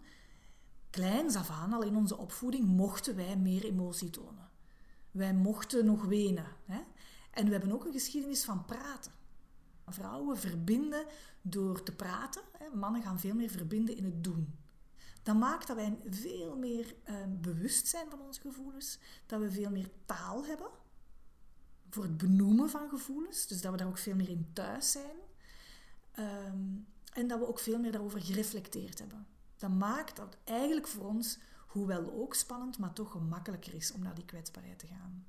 kleins 0.91 1.37
af 1.37 1.51
aan, 1.51 1.73
al 1.73 1.83
in 1.83 1.97
onze 1.97 2.17
opvoeding, 2.17 2.65
mochten 2.65 3.17
wij 3.17 3.37
meer 3.37 3.65
emotie 3.65 4.11
tonen. 4.11 4.49
Wij 5.11 5.35
mochten 5.35 5.85
nog 5.85 6.05
wenen. 6.05 6.47
Hè? 6.65 6.81
En 7.31 7.45
we 7.45 7.53
hebben 7.53 7.73
ook 7.73 7.85
een 7.85 7.93
geschiedenis 7.93 8.45
van 8.45 8.65
praten. 8.65 9.13
Vrouwen 9.87 10.39
verbinden 10.39 11.05
door 11.43 11.83
te 11.83 11.93
praten. 11.93 12.43
Hè? 12.59 12.77
Mannen 12.77 13.03
gaan 13.03 13.21
veel 13.21 13.35
meer 13.35 13.51
verbinden 13.51 13.97
in 13.97 14.05
het 14.05 14.25
doen. 14.25 14.55
Dat 15.23 15.37
maakt 15.37 15.67
dat 15.67 15.77
wij 15.77 15.99
veel 16.11 16.57
meer 16.57 16.95
uh, 17.09 17.15
bewust 17.29 17.87
zijn 17.87 18.11
van 18.11 18.21
onze 18.21 18.41
gevoelens, 18.41 18.99
dat 19.27 19.41
we 19.41 19.51
veel 19.51 19.71
meer 19.71 19.91
taal 20.07 20.45
hebben 20.45 20.71
voor 21.91 22.03
het 22.03 22.17
benoemen 22.17 22.71
van 22.71 22.89
gevoelens, 22.89 23.47
dus 23.47 23.61
dat 23.61 23.73
we 23.73 23.79
daar 23.79 23.87
ook 23.87 23.99
veel 23.99 24.15
meer 24.15 24.29
in 24.29 24.51
thuis 24.53 24.91
zijn. 24.91 25.17
Um, 26.19 26.87
en 27.13 27.27
dat 27.27 27.39
we 27.39 27.49
ook 27.49 27.59
veel 27.59 27.79
meer 27.79 27.93
daarover 27.93 28.21
gereflecteerd 28.21 28.99
hebben. 28.99 29.27
Dat 29.57 29.71
maakt 29.71 30.17
dat 30.17 30.37
eigenlijk 30.45 30.87
voor 30.87 31.07
ons, 31.07 31.39
hoewel 31.67 32.13
ook 32.13 32.35
spannend, 32.35 32.79
maar 32.79 32.93
toch 32.93 33.11
gemakkelijker 33.11 33.75
is 33.75 33.93
om 33.93 34.03
naar 34.03 34.15
die 34.15 34.25
kwetsbaarheid 34.25 34.79
te 34.79 34.87
gaan. 34.87 35.27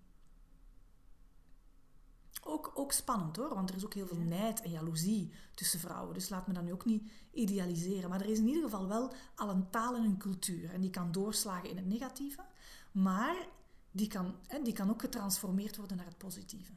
Ook, 2.43 2.71
ook 2.73 2.91
spannend 2.91 3.35
hoor, 3.35 3.53
want 3.53 3.69
er 3.69 3.75
is 3.75 3.85
ook 3.85 3.93
heel 3.93 4.07
veel 4.07 4.17
nijd 4.17 4.61
en 4.61 4.69
jaloezie 4.69 5.33
tussen 5.55 5.79
vrouwen. 5.79 6.13
Dus 6.13 6.29
laat 6.29 6.47
me 6.47 6.53
dat 6.53 6.63
nu 6.63 6.71
ook 6.71 6.85
niet 6.85 7.11
idealiseren. 7.31 8.09
Maar 8.09 8.21
er 8.21 8.29
is 8.29 8.37
in 8.37 8.47
ieder 8.47 8.63
geval 8.63 8.87
wel 8.87 9.13
al 9.35 9.49
een 9.49 9.69
taal 9.69 9.95
en 9.95 10.03
een 10.03 10.17
cultuur. 10.17 10.73
En 10.73 10.81
die 10.81 10.89
kan 10.89 11.11
doorslagen 11.11 11.69
in 11.69 11.77
het 11.77 11.85
negatieve, 11.85 12.45
maar 12.91 13.47
die 13.91 14.07
kan, 14.07 14.35
hè, 14.47 14.61
die 14.61 14.73
kan 14.73 14.89
ook 14.89 15.01
getransformeerd 15.01 15.77
worden 15.77 15.97
naar 15.97 16.05
het 16.05 16.17
positieve. 16.17 16.73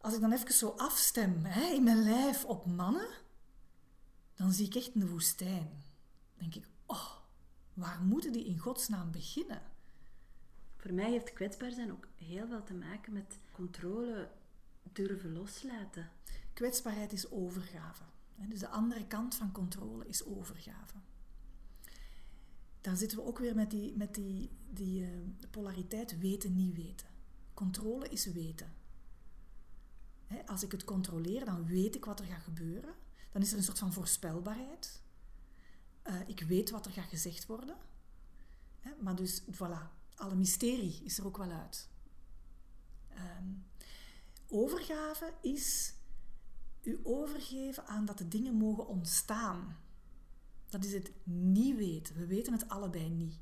Als 0.00 0.14
ik 0.14 0.20
dan 0.20 0.32
even 0.32 0.54
zo 0.54 0.68
afstem 0.76 1.44
hè, 1.44 1.64
in 1.64 1.82
mijn 1.82 2.02
lijf 2.02 2.44
op 2.44 2.66
mannen, 2.66 3.08
dan 4.34 4.52
zie 4.52 4.66
ik 4.66 4.74
echt 4.74 4.94
een 4.94 5.08
woestijn. 5.08 5.84
Dan 6.36 6.50
denk 6.50 6.54
ik, 6.54 6.68
oh, 6.86 7.10
waar 7.74 8.00
moeten 8.00 8.32
die 8.32 8.44
in 8.44 8.58
godsnaam 8.58 9.10
beginnen? 9.10 9.62
Voor 10.76 10.92
mij 10.92 11.10
heeft 11.10 11.32
kwetsbaar 11.32 11.70
zijn 11.70 11.92
ook 11.92 12.08
heel 12.14 12.46
veel 12.46 12.62
te 12.62 12.74
maken 12.74 13.12
met 13.12 13.38
controle 13.54 14.30
durven 14.92 15.32
loslaten. 15.32 16.10
Kwetsbaarheid 16.52 17.12
is 17.12 17.30
overgave. 17.30 18.02
Dus 18.36 18.58
de 18.58 18.68
andere 18.68 19.06
kant 19.06 19.34
van 19.34 19.52
controle 19.52 20.06
is 20.06 20.24
overgave. 20.24 20.94
Daar 22.80 22.96
zitten 22.96 23.18
we 23.18 23.24
ook 23.24 23.38
weer 23.38 23.54
met 23.54 23.70
die, 23.70 23.96
met 23.96 24.14
die, 24.14 24.50
die 24.70 25.00
uh, 25.00 25.08
polariteit 25.50 26.18
weten, 26.18 26.54
niet 26.54 26.74
weten. 26.74 27.06
Controle 27.54 28.08
is 28.08 28.26
weten. 28.26 28.72
Als 30.46 30.62
ik 30.62 30.72
het 30.72 30.84
controleer, 30.84 31.44
dan 31.44 31.66
weet 31.66 31.94
ik 31.94 32.04
wat 32.04 32.20
er 32.20 32.26
gaat 32.26 32.42
gebeuren. 32.42 32.94
Dan 33.32 33.42
is 33.42 33.50
er 33.50 33.56
een 33.56 33.64
soort 33.64 33.78
van 33.78 33.92
voorspelbaarheid. 33.92 35.02
Uh, 36.06 36.28
ik 36.28 36.40
weet 36.40 36.70
wat 36.70 36.86
er 36.86 36.92
gaat 36.92 37.08
gezegd 37.08 37.46
worden. 37.46 37.76
Maar 39.00 39.16
dus, 39.16 39.42
voilà, 39.42 40.12
alle 40.14 40.34
mysterie 40.34 41.00
is 41.04 41.18
er 41.18 41.26
ook 41.26 41.36
wel 41.36 41.50
uit. 41.50 41.88
Um, 43.16 43.64
overgave 44.48 45.32
is 45.40 45.94
u 46.82 47.00
overgeven 47.02 47.86
aan 47.86 48.04
dat 48.04 48.18
de 48.18 48.28
dingen 48.28 48.54
mogen 48.54 48.86
ontstaan. 48.86 49.78
Dat 50.68 50.84
is 50.84 50.92
het 50.92 51.12
niet 51.24 51.76
weten. 51.76 52.16
We 52.16 52.26
weten 52.26 52.52
het 52.52 52.68
allebei 52.68 53.10
niet. 53.10 53.38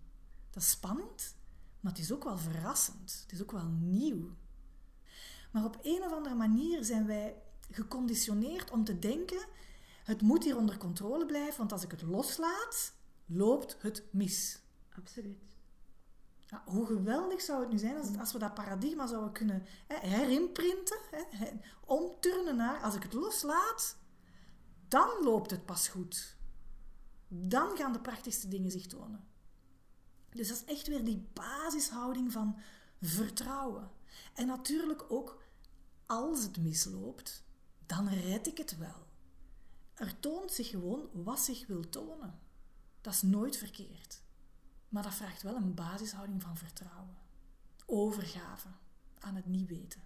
Dat 0.51 0.63
is 0.63 0.71
spannend, 0.71 1.35
maar 1.81 1.93
het 1.93 2.01
is 2.01 2.13
ook 2.13 2.25
wel 2.25 2.39
verrassend. 2.39 3.19
Het 3.23 3.33
is 3.33 3.43
ook 3.43 3.53
wel 3.53 3.69
nieuw. 3.81 4.31
Maar 5.51 5.65
op 5.65 5.79
een 5.83 6.03
of 6.03 6.13
andere 6.13 6.35
manier 6.35 6.85
zijn 6.85 7.07
wij 7.07 7.43
geconditioneerd 7.71 8.71
om 8.71 8.85
te 8.85 8.99
denken: 8.99 9.47
het 10.05 10.23
moet 10.23 10.45
hier 10.45 10.57
onder 10.57 10.77
controle 10.77 11.27
blijven, 11.27 11.59
want 11.59 11.73
als 11.73 11.83
ik 11.83 11.91
het 11.91 12.03
loslaat, 12.03 12.93
loopt 13.27 13.77
het 13.79 14.05
mis. 14.11 14.61
Absoluut. 14.89 15.52
Hoe 16.65 16.87
geweldig 16.87 17.41
zou 17.41 17.61
het 17.61 17.71
nu 17.71 17.79
zijn 17.79 17.97
als, 17.97 18.17
als 18.19 18.33
we 18.33 18.39
dat 18.39 18.55
paradigma 18.55 19.07
zouden 19.07 19.33
kunnen 19.33 19.67
hè, 19.87 20.09
herimprinten, 20.09 20.99
hè, 21.11 21.51
omturnen 21.87 22.57
naar 22.57 22.81
als 22.81 22.95
ik 22.95 23.03
het 23.03 23.13
loslaat, 23.13 23.97
dan 24.89 25.09
loopt 25.23 25.51
het 25.51 25.65
pas 25.65 25.89
goed. 25.89 26.37
Dan 27.29 27.77
gaan 27.77 27.93
de 27.93 28.01
prachtigste 28.01 28.49
dingen 28.49 28.71
zich 28.71 28.87
tonen. 28.87 29.25
Dus 30.31 30.49
dat 30.49 30.57
is 30.57 30.75
echt 30.75 30.87
weer 30.87 31.05
die 31.05 31.29
basishouding 31.33 32.33
van 32.33 32.59
vertrouwen. 33.01 33.91
En 34.35 34.47
natuurlijk 34.47 35.05
ook 35.09 35.43
als 36.07 36.43
het 36.43 36.59
misloopt, 36.59 37.45
dan 37.87 38.09
red 38.09 38.47
ik 38.47 38.59
het 38.59 38.77
wel. 38.77 39.07
Er 39.95 40.21
toont 40.21 40.53
zich 40.53 40.69
gewoon 40.69 41.09
wat 41.13 41.41
zich 41.41 41.67
wil 41.67 41.89
tonen. 41.89 42.41
Dat 43.01 43.13
is 43.13 43.23
nooit 43.23 43.57
verkeerd. 43.57 44.23
Maar 44.93 45.03
dat 45.03 45.15
vraagt 45.15 45.43
wel 45.43 45.57
een 45.57 45.75
basishouding 45.75 46.43
van 46.43 46.57
vertrouwen. 46.57 47.17
Overgave 47.87 48.69
aan 49.19 49.35
het 49.35 49.47
niet 49.47 49.69
weten. 49.69 50.01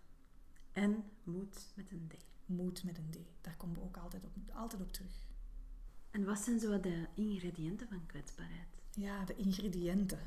En 0.72 1.05
moed 1.22 1.72
met 1.75 1.90
een 1.90 2.09
D. 2.09 2.14
Moed 2.44 2.85
met 2.85 2.99
een 2.99 3.11
D. 3.11 3.16
Daar 3.40 3.57
komen 3.57 3.77
we 3.77 3.83
ook 3.83 3.96
altijd 3.96 4.25
op, 4.25 4.33
altijd 4.55 4.83
op 4.83 4.92
terug. 4.92 5.27
En 6.11 6.25
wat 6.25 6.38
zijn 6.38 6.61
zo 6.61 6.81
de 6.81 7.07
ingrediënten 7.14 7.88
van 7.88 8.07
kwetsbaarheid? 8.07 8.68
Ja, 8.90 9.25
de 9.25 9.37
ingrediënten. 9.37 10.18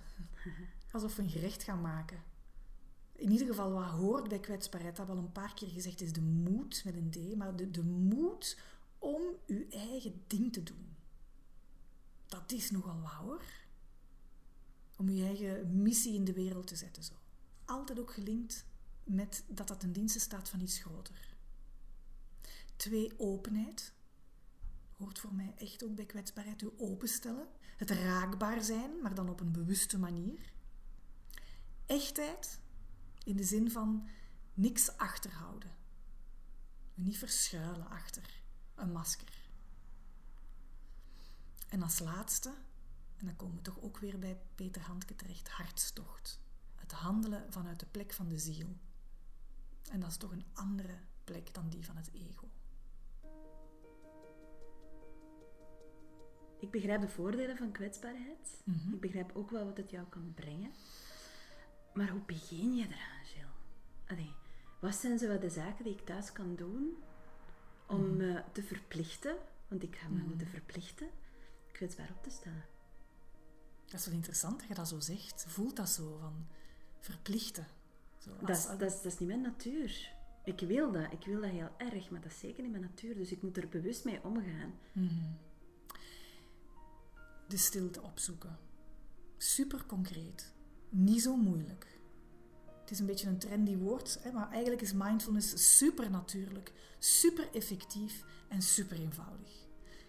Alsof 0.91 1.15
we 1.15 1.21
een 1.21 1.29
gerecht 1.29 1.63
gaan 1.63 1.81
maken. 1.81 2.23
In 3.15 3.31
ieder 3.31 3.47
geval, 3.47 3.71
wat 3.71 3.89
hoort 3.89 4.29
bij 4.29 4.39
kwetsbaarheid, 4.39 4.95
dat 4.95 5.07
wel 5.07 5.17
een 5.17 5.31
paar 5.31 5.53
keer 5.53 5.69
gezegd 5.69 6.01
is 6.01 6.13
de 6.13 6.21
moed 6.21 6.83
met 6.85 6.95
een 6.95 7.09
D, 7.09 7.35
maar 7.35 7.55
de, 7.55 7.71
de 7.71 7.83
moed 7.83 8.57
om 8.97 9.21
uw 9.45 9.69
eigen 9.69 10.23
ding 10.27 10.53
te 10.53 10.63
doen. 10.63 10.95
Dat 12.27 12.51
is 12.51 12.71
nogal 12.71 13.01
wat 13.01 13.11
hoor 13.11 13.43
om 14.99 15.09
je 15.09 15.23
eigen 15.23 15.81
missie 15.81 16.13
in 16.13 16.23
de 16.23 16.33
wereld 16.33 16.67
te 16.67 16.75
zetten. 16.75 17.03
Zo. 17.03 17.13
Altijd 17.65 17.99
ook 17.99 18.13
gelinkt 18.13 18.65
met 19.03 19.43
dat 19.47 19.67
dat 19.67 19.79
ten 19.79 19.91
dienste 19.91 20.19
staat 20.19 20.49
van 20.49 20.61
iets 20.61 20.79
groter. 20.79 21.35
Twee, 22.75 23.19
openheid. 23.19 23.93
Hoort 24.97 25.19
voor 25.19 25.33
mij 25.33 25.53
echt 25.57 25.83
ook 25.83 25.95
bij 25.95 26.05
kwetsbaarheid. 26.05 26.59
Je 26.59 26.79
openstellen. 26.79 27.47
Het 27.77 27.89
raakbaar 27.89 28.63
zijn, 28.63 29.01
maar 29.01 29.15
dan 29.15 29.29
op 29.29 29.39
een 29.39 29.51
bewuste 29.51 29.99
manier. 29.99 30.51
echtheid 31.85 32.59
in 33.23 33.35
de 33.35 33.43
zin 33.43 33.71
van 33.71 34.09
niks 34.53 34.97
achterhouden. 34.97 35.75
Niet 36.93 37.17
verschuilen 37.17 37.89
achter 37.89 38.43
een 38.75 38.91
masker. 38.91 39.51
En 41.69 41.81
als 41.81 41.99
laatste, 41.99 42.53
en 43.19 43.25
dan 43.25 43.35
komen 43.35 43.55
we 43.55 43.61
toch 43.61 43.81
ook 43.81 43.97
weer 43.97 44.19
bij 44.19 44.37
Peter 44.55 44.81
Handke 44.81 45.15
terecht, 45.15 45.49
hartstocht. 45.49 46.39
Het 46.75 46.91
handelen 46.91 47.51
vanuit 47.53 47.79
de 47.79 47.85
plek 47.85 48.13
van 48.13 48.27
de 48.27 48.37
ziel. 48.37 48.67
En 49.91 49.99
dat 49.99 50.09
is 50.09 50.17
toch 50.17 50.31
een 50.31 50.45
andere 50.53 50.97
plek 51.23 51.53
dan 51.53 51.69
die 51.69 51.85
van 51.85 51.95
het 51.97 52.09
ego. 52.13 52.47
Ik 56.59 56.71
begrijp 56.71 57.01
de 57.01 57.07
voordelen 57.09 57.57
van 57.57 57.71
kwetsbaarheid. 57.71 58.61
Mhm. 58.63 58.93
Ik 58.93 58.99
begrijp 58.99 59.31
ook 59.35 59.49
wel 59.49 59.65
wat 59.65 59.77
het 59.77 59.89
jou 59.89 60.05
kan 60.07 60.33
brengen. 60.35 60.71
Maar 61.93 62.09
hoe 62.09 62.21
begin 62.25 62.75
je 62.75 62.83
eraan, 62.85 63.25
Jill? 63.35 63.47
Allee, 64.07 64.33
wat 64.79 64.95
zijn 64.95 65.19
zo 65.19 65.27
wat 65.27 65.41
de 65.41 65.49
zaken 65.49 65.83
die 65.83 65.93
ik 65.93 66.05
thuis 66.05 66.31
kan 66.31 66.55
doen 66.55 66.95
om 67.87 68.01
Mhm. 68.07 68.17
me 68.17 68.43
te 68.51 68.63
verplichten, 68.63 69.35
want 69.67 69.83
ik 69.83 69.95
ga 69.95 70.07
me 70.07 70.21
moeten 70.23 70.47
verplichten, 70.47 71.09
kwetsbaar 71.71 72.09
op 72.17 72.23
te 72.23 72.29
stellen? 72.29 72.65
Dat 73.89 73.99
is 73.99 74.05
wel 74.05 74.15
interessant 74.15 74.59
dat 74.59 74.67
je 74.67 74.73
dat 74.73 74.87
zo 74.87 74.99
zegt. 74.99 75.45
Voelt 75.47 75.75
dat 75.75 75.89
zo 75.89 76.17
van 76.21 76.47
verplichten? 76.99 77.67
Zo, 78.17 78.29
als- 78.31 78.39
Dat 78.47 78.57
is, 78.57 78.65
dat, 78.65 78.81
is, 78.91 78.95
dat 79.01 79.11
is 79.11 79.19
niet 79.19 79.27
mijn 79.29 79.41
natuur. 79.41 80.11
Ik 80.43 80.59
wil 80.59 80.91
dat, 80.91 81.11
ik 81.11 81.25
wil 81.25 81.41
dat 81.41 81.49
heel 81.49 81.69
erg, 81.77 82.09
maar 82.09 82.21
dat 82.21 82.31
is 82.31 82.39
zeker 82.39 82.61
niet 82.63 82.71
mijn 82.71 82.83
natuur, 82.83 83.15
dus 83.15 83.31
ik 83.31 83.41
moet 83.41 83.57
er 83.57 83.67
bewust 83.69 84.05
mee 84.05 84.23
omgaan. 84.23 84.73
de 87.47 87.57
stilte 87.57 88.01
opzoeken. 88.01 88.57
Super 89.37 89.85
concreet. 89.85 90.53
Niet 90.89 91.21
zo 91.21 91.35
moeilijk. 91.35 91.99
Het 92.81 92.91
is 92.91 92.99
een 92.99 93.05
beetje 93.05 93.27
een 93.27 93.37
trendy 93.39 93.77
woord, 93.77 94.17
hè, 94.21 94.31
maar 94.31 94.49
eigenlijk 94.51 94.81
is 94.81 94.93
mindfulness 94.93 95.77
super 95.77 96.09
natuurlijk, 96.11 96.73
super 96.99 97.49
effectief 97.55 98.23
en 98.49 98.61
super 98.61 98.99
eenvoudig. 98.99 99.51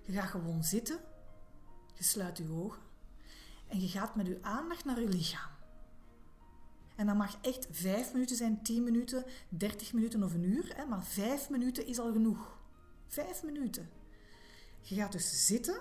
Je 0.05 0.13
gaat 0.13 0.29
gewoon 0.31 0.65
zitten, 0.65 1.01
je 1.95 2.05
sluit 2.05 2.39
je 2.39 2.51
ogen 2.51 2.83
en 3.71 3.81
je 3.81 3.89
gaat 3.89 4.17
met 4.17 4.27
je 4.27 4.39
aandacht 4.43 4.85
naar 4.85 5.01
je 5.01 5.09
lichaam. 5.09 5.51
En 6.97 7.07
dat 7.07 7.17
mag 7.17 7.39
echt 7.41 7.67
vijf 7.71 8.13
minuten 8.13 8.37
zijn, 8.37 8.63
tien 8.63 8.85
minuten, 8.85 9.25
dertig 9.49 9.93
minuten 9.93 10.23
of 10.23 10.35
een 10.35 10.45
uur, 10.45 10.77
hè, 10.77 10.85
maar 10.85 11.05
vijf 11.05 11.51
minuten 11.51 11.87
is 11.87 11.99
al 11.99 12.13
genoeg. 12.13 12.59
Vijf 13.07 13.43
minuten. 13.43 13.91
Je 14.81 14.95
gaat 14.95 15.13
dus 15.13 15.47
zitten 15.47 15.81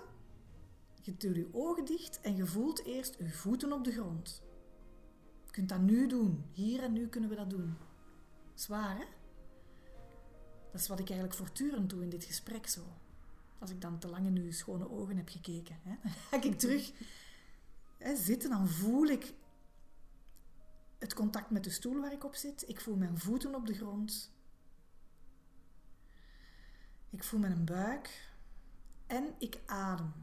je 1.10 1.18
doet 1.18 1.36
je 1.36 1.50
ogen 1.52 1.86
dicht 1.86 2.22
en 2.22 2.36
je 2.36 2.46
voelt 2.46 2.86
eerst 2.86 3.16
je 3.18 3.30
voeten 3.30 3.74
op 3.74 3.84
de 3.84 3.92
grond. 3.92 4.42
Je 5.46 5.52
kunt 5.52 5.70
dat 5.70 5.80
nu 5.80 6.08
doen. 6.08 6.46
Hier 6.52 6.84
en 6.84 6.94
nu 6.94 7.08
kunnen 7.08 7.30
we 7.30 7.36
dat 7.36 7.50
doen. 7.50 7.78
Zwaar, 8.54 8.98
hè? 8.98 9.06
Dat 10.72 10.82
is 10.82 10.88
wat 10.88 11.00
ik 11.00 11.10
eigenlijk 11.10 11.40
voortdurend 11.40 11.90
doe 11.90 12.04
in 12.04 12.10
dit 12.10 12.24
gesprek 12.24 12.68
zo. 12.68 12.82
Als 13.60 13.70
ik 13.70 13.82
dan 13.82 14.00
te 14.00 14.08
lang 14.08 14.26
in 14.26 14.38
uw 14.38 14.52
schone 14.52 14.90
ogen 14.90 15.18
heb 15.18 15.30
gekeken, 15.30 15.80
hè, 15.84 15.96
ga 16.30 16.44
ik 16.44 16.60
terug 16.60 16.92
zitten. 18.00 18.50
Dan 18.50 18.68
voel 18.68 19.06
ik 19.06 19.34
het 20.98 21.14
contact 21.14 21.50
met 21.50 21.64
de 21.64 21.70
stoel 21.70 22.02
waar 22.02 22.12
ik 22.12 22.24
op 22.24 22.36
zit. 22.36 22.70
Ik 22.70 22.82
voel 22.82 22.96
mijn 22.96 23.20
voeten 23.20 23.56
op 23.56 23.66
de 23.66 23.74
grond. 23.74 24.32
Ik 27.10 27.24
voel 27.24 27.40
mijn 27.40 27.66
buik. 27.66 28.32
En 29.08 29.36
ik 29.38 29.60
adem. 29.66 30.14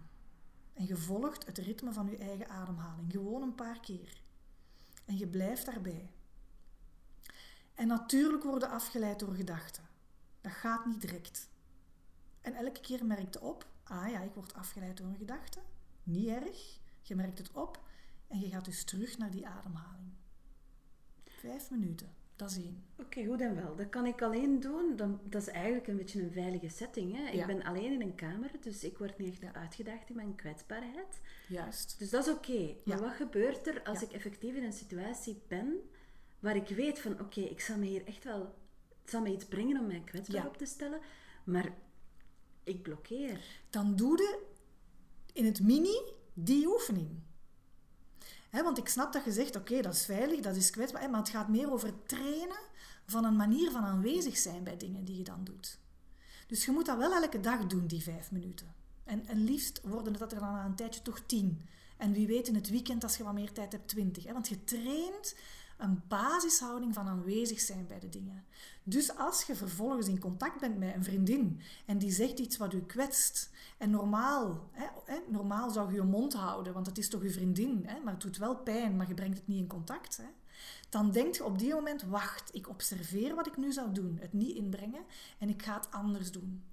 En 0.73 0.87
je 0.87 0.97
volgt 0.97 1.47
het 1.47 1.59
ritme 1.59 1.93
van 1.93 2.11
je 2.11 2.17
eigen 2.17 2.49
ademhaling. 2.49 3.12
Gewoon 3.12 3.43
een 3.43 3.55
paar 3.55 3.81
keer. 3.81 4.21
En 5.05 5.19
je 5.19 5.27
blijft 5.27 5.67
daarbij. 5.67 6.11
En 7.75 7.87
natuurlijk 7.87 8.43
worden 8.43 8.71
afgeleid 8.71 9.19
door 9.19 9.35
gedachten. 9.35 9.85
Dat 10.41 10.53
gaat 10.53 10.87
niet 10.87 11.01
direct. 11.01 11.49
En 12.41 12.55
elke 12.55 12.81
keer 12.81 13.07
merkt 13.07 13.35
je 13.35 13.41
op, 13.41 13.67
ah 13.83 14.11
ja, 14.11 14.21
ik 14.21 14.35
word 14.35 14.55
afgeleid 14.55 14.97
door 14.97 15.07
een 15.07 15.17
gedachte. 15.17 15.61
Niet 16.03 16.29
erg. 16.29 16.79
Je 17.09 17.14
merkt 17.14 17.38
het 17.38 17.53
op 17.53 17.81
en 18.27 18.40
je 18.40 18.49
gaat 18.49 18.64
dus 18.64 18.85
terug 18.85 19.19
naar 19.19 19.31
die 19.31 19.47
ademhaling. 19.47 20.12
Vijf 21.25 21.71
minuten, 21.71 22.14
dat 22.37 22.51
is 22.51 22.57
één. 22.57 22.85
Oké, 22.99 23.27
goed 23.27 23.40
en 23.40 23.55
wel. 23.55 23.77
Dat 23.77 23.88
kan 23.88 24.07
ik 24.07 24.23
alleen 24.23 24.61
doen. 24.61 24.97
Dan, 24.97 25.21
dat 25.25 25.42
is 25.42 25.49
eigenlijk 25.49 25.87
een 25.87 25.97
beetje 25.97 26.23
een 26.23 26.33
veilige 26.33 26.69
setting. 26.69 27.14
Hè? 27.16 27.31
Ik 27.31 27.47
ben 27.47 27.62
alleen 27.62 27.92
in 27.92 28.01
een 28.01 28.14
kamer, 28.14 28.51
dus 28.61 28.85
ik 28.85 28.99
word 28.99 29.19
niet 29.19 29.40
echt 29.42 29.55
uitgedaagd 29.55 30.09
in 30.09 30.16
mijn 30.16 30.35
kwetsbaarheid. 30.35 31.21
Juist. 31.49 31.99
Dus 31.99 32.11
dat 32.11 32.27
is 32.27 32.33
oké. 32.33 32.75
Maar 32.85 32.97
Ja. 32.97 33.03
wat 33.03 33.12
gebeurt 33.14 33.66
er 33.66 33.83
als 33.83 34.03
ik 34.03 34.12
effectief 34.12 34.55
in 34.55 34.64
een 34.64 34.73
situatie 34.73 35.42
ben 35.49 35.81
waar 36.38 36.57
ik 36.57 36.69
weet 36.69 36.99
van 36.99 37.21
oké, 37.21 37.40
ik 37.40 37.61
zal 37.61 37.79
me 37.79 37.85
hier 37.87 38.07
echt 38.07 38.25
wel... 38.25 38.55
Het 39.01 39.11
zal 39.11 39.23
me 39.23 39.33
iets 39.33 39.45
brengen 39.47 39.81
om 39.81 39.87
mij 39.87 40.03
kwetsbaar 40.05 40.47
op 40.47 40.57
te 40.57 40.64
stellen, 40.66 41.01
maar 41.45 41.75
ik 42.64 42.83
blokkeer. 42.83 43.61
dan 43.71 43.97
doe 43.97 44.16
je 44.19 44.42
in 45.33 45.45
het 45.45 45.61
mini 45.61 45.99
die 46.38 46.66
oefening. 46.66 47.25
Want 48.51 48.79
ik 48.79 48.88
snap 48.88 49.12
dat 49.12 49.25
je 49.25 49.33
zegt, 49.33 49.57
oké, 49.57 49.81
dat 49.81 49.94
is 49.94 50.05
veilig, 50.05 50.40
dat 50.40 50.57
is 50.57 50.70
kwetsbaar, 50.70 51.11
maar 51.11 51.20
het 51.20 51.29
gaat 51.29 51.49
meer 51.49 51.72
over 51.72 52.03
trainen 52.07 52.59
van 53.07 53.25
een 53.25 53.37
manier 53.37 53.70
van 53.70 53.85
aanwezig 53.85 54.38
zijn 54.38 54.64
bij 54.64 54.77
dingen 54.77 55.05
die 55.05 55.16
je 55.16 55.25
dan 55.25 55.44
doet. 55.44 55.79
Dus 56.46 56.64
je 56.64 56.70
moet 56.70 56.87
dat 56.87 56.99
wel 56.99 57.12
elke 57.12 57.40
dag 57.40 57.66
doen, 57.66 57.87
die 57.87 58.03
vijf 58.03 58.31
minuten. 58.31 58.75
En, 59.05 59.44
liefst 59.44 59.81
worden 59.83 60.12
het 60.12 60.18
dat 60.18 60.33
er 60.33 60.40
dan 60.40 60.53
na 60.53 60.64
een 60.64 60.75
tijdje 60.75 61.03
toch 61.03 61.20
tien. 61.27 61.68
En 61.96 62.12
wie 62.12 62.27
weet 62.27 62.49
in 62.49 62.55
het 62.55 62.68
weekend, 62.68 63.03
als 63.03 63.16
je 63.16 63.25
wat 63.25 63.35
meer 63.35 63.53
tijd 63.53 63.72
hebt, 63.72 63.88
twintig. 63.88 64.33
Want 64.33 64.49
je 64.49 64.64
traint 64.64 65.35
een 65.77 66.03
basishouding 66.09 66.95
van 66.95 67.07
aanwezig 67.07 67.61
zijn 67.61 67.87
bij 67.87 67.99
de 67.99 68.09
dingen. 68.09 68.45
Dus 68.83 69.17
als 69.17 69.43
je 69.43 69.57
vervolgens 69.57 70.09
in 70.09 70.19
contact 70.19 70.61
bent 70.61 70.79
met 70.79 70.95
een 70.95 71.05
vriendin 71.05 71.61
en 71.87 71.99
die 71.99 72.11
zegt 72.11 72.39
iets 72.39 72.57
wat 72.57 72.73
u 72.75 72.81
kwetst, 72.81 73.51
en 73.79 73.91
normaal, 73.91 74.71
hè, 75.05 75.19
normaal 75.29 75.71
zou 75.71 75.91
je 75.91 75.95
je 75.95 76.03
mond 76.03 76.35
houden, 76.35 76.73
want 76.73 76.87
het 76.87 76.99
is 76.99 77.09
toch 77.09 77.23
je 77.23 77.31
vriendin, 77.31 77.83
hè, 77.87 78.01
maar 78.01 78.12
het 78.12 78.23
doet 78.23 78.37
wel 78.37 78.57
pijn, 78.57 78.97
maar 78.97 79.09
je 79.09 79.15
brengt 79.15 79.39
het 79.39 79.47
niet 79.47 79.59
in 79.59 79.67
contact. 79.67 80.17
Hè, 80.17 80.27
dan 80.89 81.11
denk 81.11 81.35
je 81.35 81.45
op 81.45 81.59
die 81.59 81.75
moment, 81.75 82.03
wacht, 82.03 82.55
ik 82.55 82.69
observeer 82.69 83.35
wat 83.35 83.47
ik 83.47 83.57
nu 83.57 83.73
zou 83.73 83.93
doen, 83.93 84.19
het 84.21 84.33
niet 84.33 84.57
inbrengen 84.57 85.05
en 85.39 85.49
ik 85.49 85.62
ga 85.62 85.75
het 85.75 85.91
anders 85.91 86.33
doen. 86.33 86.65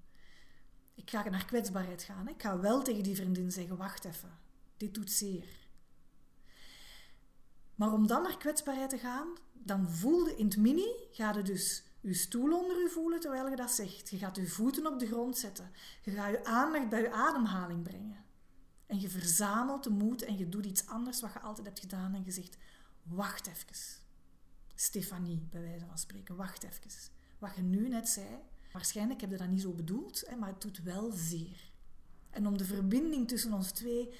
Ik 0.95 1.09
ga 1.09 1.29
naar 1.29 1.45
kwetsbaarheid 1.45 2.03
gaan. 2.03 2.25
Hè. 2.25 2.31
Ik 2.31 2.41
ga 2.41 2.59
wel 2.59 2.81
tegen 2.81 3.03
die 3.03 3.15
vriendin 3.15 3.51
zeggen, 3.51 3.77
wacht 3.77 4.05
even, 4.05 4.37
dit 4.77 4.93
doet 4.93 5.11
zeer. 5.11 5.62
Maar 7.75 7.93
om 7.93 8.07
dan 8.07 8.23
naar 8.23 8.37
kwetsbaarheid 8.37 8.89
te 8.89 8.97
gaan, 8.97 9.27
dan 9.53 9.89
voelde 9.89 10.35
in 10.35 10.45
het 10.45 10.57
mini, 10.57 10.87
ga 11.11 11.33
je 11.35 11.41
dus 11.41 11.83
je 12.01 12.13
stoel 12.13 12.57
onder 12.59 12.81
je 12.81 12.89
voelen 12.89 13.19
terwijl 13.19 13.49
je 13.49 13.55
dat 13.55 13.71
zegt. 13.71 14.09
Je 14.09 14.17
gaat 14.17 14.35
je 14.35 14.47
voeten 14.47 14.87
op 14.87 14.99
de 14.99 15.07
grond 15.07 15.37
zetten. 15.37 15.71
Je 16.01 16.11
gaat 16.11 16.31
je 16.31 16.45
aandacht 16.45 16.89
bij 16.89 17.01
je 17.01 17.11
ademhaling 17.11 17.83
brengen. 17.83 18.25
En 18.85 18.99
je 18.99 19.09
verzamelt 19.09 19.83
de 19.83 19.89
moed 19.89 20.21
en 20.21 20.37
je 20.37 20.49
doet 20.49 20.65
iets 20.65 20.87
anders 20.87 21.21
wat 21.21 21.33
je 21.33 21.39
altijd 21.39 21.67
hebt 21.67 21.79
gedaan 21.79 22.13
en 22.13 22.23
je 22.25 22.31
zegt, 22.31 22.57
wacht 23.03 23.47
even. 23.47 24.01
Stefanie, 24.75 25.47
bij 25.49 25.61
wijze 25.61 25.85
van 25.85 25.97
spreken, 25.97 26.35
wacht 26.35 26.63
even. 26.63 26.91
Wat 27.39 27.55
je 27.55 27.61
nu 27.61 27.87
net 27.87 28.09
zei, 28.09 28.27
waarschijnlijk 28.71 29.21
heb 29.21 29.29
je 29.31 29.37
dat 29.37 29.47
niet 29.47 29.61
zo 29.61 29.71
bedoeld, 29.71 30.23
maar 30.39 30.49
het 30.49 30.61
doet 30.61 30.83
wel 30.83 31.11
zeer. 31.11 31.71
En 32.29 32.47
om 32.47 32.57
de 32.57 32.65
verbinding 32.65 33.27
tussen 33.27 33.53
ons 33.53 33.71
twee 33.71 34.13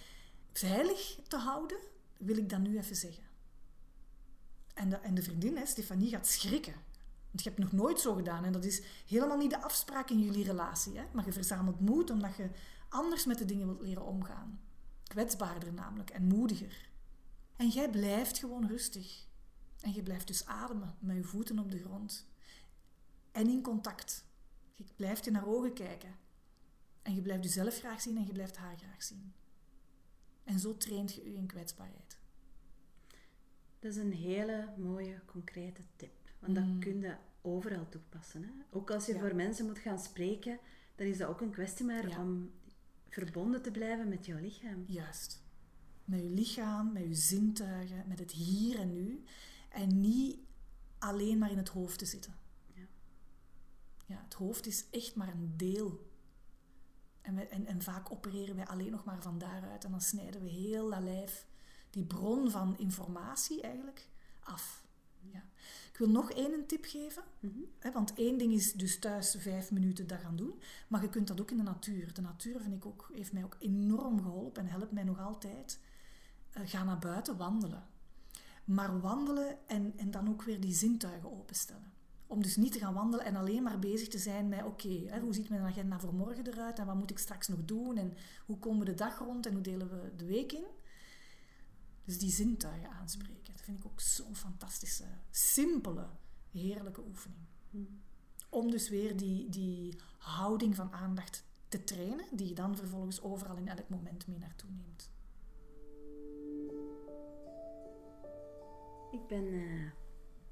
veilig 0.54 1.20
te 1.28 1.38
houden, 1.38 1.78
wil 2.18 2.38
ik 2.38 2.50
dat 2.50 2.60
nu 2.60 2.78
even 2.78 2.96
zeggen. 2.96 3.24
En 4.74 4.90
de, 4.90 4.96
en 4.96 5.16
de 5.16 5.24
vriendin, 5.24 5.58
hè, 5.58 5.66
Stefanie, 5.66 6.10
gaat 6.10 6.28
schrikken. 6.28 6.74
Want 7.32 7.44
je 7.44 7.50
hebt 7.50 7.62
nog 7.62 7.72
nooit 7.72 8.00
zo 8.00 8.14
gedaan. 8.14 8.46
En 8.46 8.52
dat 8.52 8.66
is 8.66 8.82
helemaal 9.08 9.38
niet 9.38 9.50
de 9.50 9.62
afspraak 9.62 10.10
in 10.10 10.20
jullie 10.20 10.44
relatie. 10.44 10.98
Hè? 10.98 11.04
Maar 11.14 11.26
je 11.26 11.32
verzamelt 11.32 11.80
moed 11.80 12.10
omdat 12.10 12.36
je 12.36 12.50
anders 12.90 13.26
met 13.26 13.38
de 13.38 13.46
dingen 13.46 13.66
wilt 13.66 13.82
leren 13.82 14.06
omgaan. 14.06 14.60
Kwetsbaarder 15.04 15.74
namelijk 15.74 16.10
en 16.10 16.24
moediger. 16.24 16.90
En 17.56 17.68
jij 17.68 17.90
blijft 17.90 18.38
gewoon 18.38 18.68
rustig. 18.68 19.26
En 19.82 19.94
je 19.94 20.04
blijft 20.04 20.28
dus 20.28 20.46
ademen 20.46 20.96
met 21.00 21.16
je 21.16 21.24
voeten 21.24 21.60
op 21.60 21.72
de 21.72 21.80
grond. 21.80 22.28
En 23.32 23.50
in 23.50 23.62
contact. 23.62 24.26
Je 24.74 24.84
blijft 24.96 25.28
in 25.28 25.36
haar 25.36 25.48
ogen 25.48 25.74
kijken. 25.74 26.16
En 27.02 27.16
je 27.16 27.22
blijft 27.22 27.44
jezelf 27.44 27.78
graag 27.78 28.02
zien 28.02 28.18
en 28.18 28.26
je 28.26 28.34
blijft 28.34 28.58
haar 28.58 28.78
graag 28.78 29.04
zien. 29.04 29.34
En 30.44 30.60
zo 30.60 30.78
traint 30.78 31.14
je 31.14 31.24
je 31.24 31.34
in 31.34 31.48
kwetsbaarheid. 31.48 32.18
Dat 33.84 33.92
is 33.92 33.98
een 33.98 34.14
hele 34.14 34.74
mooie, 34.78 35.20
concrete 35.26 35.82
tip. 35.96 36.12
Want 36.40 36.56
dat 36.56 36.64
Mm. 36.66 36.80
kun 36.80 37.00
je 37.00 37.16
overal 37.42 37.90
toepassen. 37.90 38.44
Hè? 38.44 38.50
Ook 38.70 38.92
als 38.92 39.06
je 39.06 39.14
Ja. 39.14 39.20
voor 39.20 39.36
mensen 39.36 39.66
moet 39.66 39.80
gaan 39.80 40.00
spreken, 40.00 40.60
dan 40.96 41.08
is 41.08 41.18
dat 41.18 41.28
ook 41.30 41.42
een 41.42 41.52
kwestie 41.52 41.86
maar 41.86 42.08
Ja. 42.10 42.20
om 42.22 42.52
verbonden 43.10 43.62
te 43.62 43.72
blijven 43.72 44.08
met 44.10 44.26
jouw 44.26 44.40
lichaam. 44.40 44.84
Juist. 44.88 45.44
Met 46.06 46.20
je 46.22 46.30
lichaam, 46.30 46.92
met 46.94 47.04
je 47.04 47.14
zintuigen, 47.16 48.04
met 48.08 48.20
het 48.20 48.32
hier 48.32 48.80
en 48.80 48.94
nu. 48.94 49.24
En 49.70 50.02
niet 50.02 50.38
alleen 50.98 51.38
maar 51.38 51.52
in 51.52 51.58
het 51.58 51.70
hoofd 51.70 52.00
te 52.00 52.06
zitten. 52.06 52.34
Ja. 52.74 52.84
Ja, 54.06 54.22
het 54.24 54.34
hoofd 54.34 54.66
is 54.66 54.86
echt 54.92 55.16
maar 55.16 55.28
een 55.34 55.54
deel. 55.58 56.12
En, 57.22 57.36
we, 57.36 57.48
en, 57.48 57.66
en 57.66 57.82
vaak 57.82 58.12
opereren 58.12 58.56
wij 58.56 58.66
alleen 58.68 58.92
nog 58.92 59.04
maar 59.04 59.22
van 59.22 59.38
daaruit. 59.38 59.84
En 59.86 59.92
dan 59.92 60.02
snijden 60.02 60.42
we 60.42 60.50
heel 60.50 60.90
dat 60.90 61.02
lijf, 61.02 61.46
die 61.94 62.04
bron 62.04 62.52
van 62.52 62.78
informatie 62.78 63.62
eigenlijk, 63.62 64.10
af. 64.40 64.84
Ja. 65.20 65.44
Ik 65.92 65.98
wil 65.98 66.10
nog 66.10 66.32
één 66.32 66.66
tip 66.68 66.86
geven. 66.86 67.24
Mhm. 67.40 67.60
Hè, 67.80 67.92
want 67.92 68.14
één 68.14 68.38
ding 68.38 68.54
is 68.54 68.74
dus 68.74 69.00
thuis 69.00 69.36
vijf 69.40 69.72
minuten 69.72 70.08
dat 70.08 70.20
gaan 70.20 70.36
doen. 70.36 70.62
Maar 70.88 71.02
je 71.02 71.10
kunt 71.10 71.28
dat 71.28 71.42
ook 71.42 71.52
in 71.52 71.58
de 71.58 71.64
natuur. 71.64 72.14
De 72.14 72.22
natuur 72.22 72.60
vind 72.60 72.76
ik 72.76 72.86
ook, 72.86 73.10
heeft 73.14 73.34
mij 73.34 73.44
ook 73.44 73.56
enorm 73.60 74.22
geholpen 74.22 74.64
en 74.64 74.70
helpt 74.70 74.92
mij 74.92 75.04
nog 75.04 75.20
altijd. 75.20 75.80
Eh, 76.52 76.62
ga 76.66 76.84
naar 76.84 77.00
buiten 77.00 77.38
wandelen. 77.38 77.88
Maar 78.66 79.00
wandelen 79.00 79.68
en, 79.68 79.94
en 79.98 80.12
dan 80.12 80.30
ook 80.30 80.44
weer 80.44 80.62
die 80.62 80.74
zintuigen 80.74 81.32
openstellen. 81.32 81.92
Om 82.28 82.42
dus 82.42 82.56
niet 82.56 82.72
te 82.72 82.80
gaan 82.80 82.94
wandelen 82.94 83.26
en 83.26 83.36
alleen 83.36 83.64
maar 83.64 83.80
bezig 83.80 84.08
te 84.08 84.18
zijn 84.18 84.50
met... 84.50 84.64
Oké, 84.64 85.20
hoe 85.22 85.34
ziet 85.34 85.50
mijn 85.50 85.62
agenda 85.62 86.00
voor 86.00 86.14
morgen 86.14 86.48
eruit? 86.48 86.80
En 86.80 86.86
wat 86.86 86.96
moet 86.96 87.10
ik 87.10 87.18
straks 87.18 87.48
nog 87.48 87.66
doen? 87.66 87.98
En 87.98 88.14
hoe 88.46 88.60
komen 88.60 88.80
we 88.80 88.86
de 88.86 88.94
dag 88.94 89.20
rond? 89.20 89.46
En 89.46 89.54
hoe 89.54 89.62
delen 89.62 89.90
we 89.90 90.16
de 90.16 90.26
week 90.26 90.52
in? 90.52 90.66
Dus 92.04 92.20
die 92.20 92.32
zintuigen 92.32 92.90
aanspreken. 92.90 93.54
Dat 93.54 93.62
vind 93.62 93.80
ik 93.80 93.86
ook 93.86 94.00
zo'n 94.00 94.36
fantastische, 94.36 95.06
simpele, 95.32 96.10
heerlijke 96.52 97.02
oefening. 97.02 97.42
Om 98.50 98.72
dus 98.72 98.90
weer 98.90 99.18
die, 99.18 99.50
die 99.50 99.96
houding 100.18 100.76
van 100.76 100.92
aandacht 100.92 101.46
te 101.68 101.84
trainen, 101.84 102.26
die 102.32 102.48
je 102.48 102.56
dan 102.56 102.76
vervolgens 102.78 103.22
overal 103.22 103.56
in 103.56 103.68
elk 103.68 103.90
moment 103.90 104.28
mee 104.28 104.38
naartoe 104.38 104.70
neemt. 104.72 105.12
Ik 109.12 109.28
ben 109.28 109.54
eh, 109.54 109.92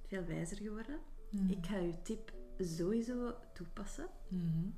veel 0.08 0.24
wijzer 0.24 0.58
geworden. 0.58 1.00
Mhm. 1.30 1.52
Ik 1.52 1.66
ga 1.66 1.80
uw 1.80 1.96
tip 2.04 2.34
sowieso 2.58 3.36
toepassen. 3.54 4.08
Mhm. 4.28 4.70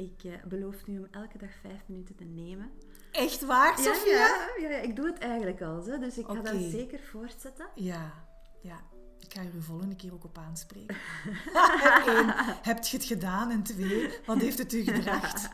Ik 0.00 0.24
eh, 0.24 0.42
beloof 0.48 0.86
nu 0.86 0.98
om 0.98 1.06
elke 1.10 1.38
dag 1.38 1.50
vijf 1.60 1.80
minuten 1.86 2.16
te 2.16 2.24
nemen. 2.24 2.70
Echt 3.12 3.44
waar, 3.44 3.78
Ja, 3.80 3.84
Sophia? 3.94 4.12
ja, 4.12 4.48
ja, 4.60 4.68
ja, 4.70 4.76
ik 4.78 4.96
doe 4.96 5.06
het 5.06 5.18
eigenlijk 5.18 5.60
al, 5.62 5.84
hè, 5.84 5.98
dus 5.98 6.18
ik 6.18 6.26
ga 6.26 6.34
dat 6.34 6.54
zeker 6.60 7.00
voortzetten. 7.00 7.68
Ja, 7.74 8.24
ja. 8.62 8.80
Ik 9.18 9.32
ga 9.34 9.42
je 9.42 9.50
er 9.50 9.62
volgende 9.62 9.96
keer 9.96 10.12
ook 10.12 10.24
op 10.24 10.38
aanspreken. 10.38 10.96
Eén, 12.16 12.28
heb 12.62 12.84
je 12.84 12.96
het 12.96 13.04
gedaan? 13.06 13.50
En 13.50 13.62
twee, 13.62 14.10
wat 14.26 14.38
heeft 14.40 14.58
het 14.58 14.72
u 14.72 14.82
gebracht? 14.82 15.48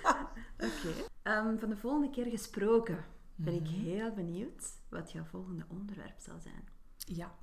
Oké. 0.68 0.92
Ehm, 1.22 1.58
van 1.58 1.68
de 1.68 1.76
volgende 1.76 2.10
keer 2.10 2.26
gesproken 2.26 3.04
ben 3.34 3.54
ik 3.54 3.60
Mhm. 3.60 3.80
heel 3.80 4.12
benieuwd 4.14 4.64
wat 4.88 5.12
jouw 5.12 5.24
volgende 5.24 5.64
onderwerp 5.68 6.18
zal 6.18 6.38
zijn. 6.40 6.68
Ja. 6.96 7.34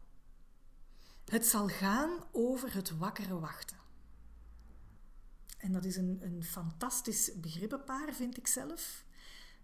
Het 1.26 1.46
zal 1.46 1.68
gaan 1.68 2.10
over 2.32 2.74
het 2.74 2.98
wakkere 2.98 3.40
wachten. 3.40 3.78
En 5.64 5.72
dat 5.72 5.86
is 5.86 5.96
een, 5.96 6.20
een 6.22 6.44
fantastisch 6.44 7.32
begrippenpaar, 7.36 8.14
vind 8.14 8.38
ik 8.38 8.48
zelf. 8.48 9.06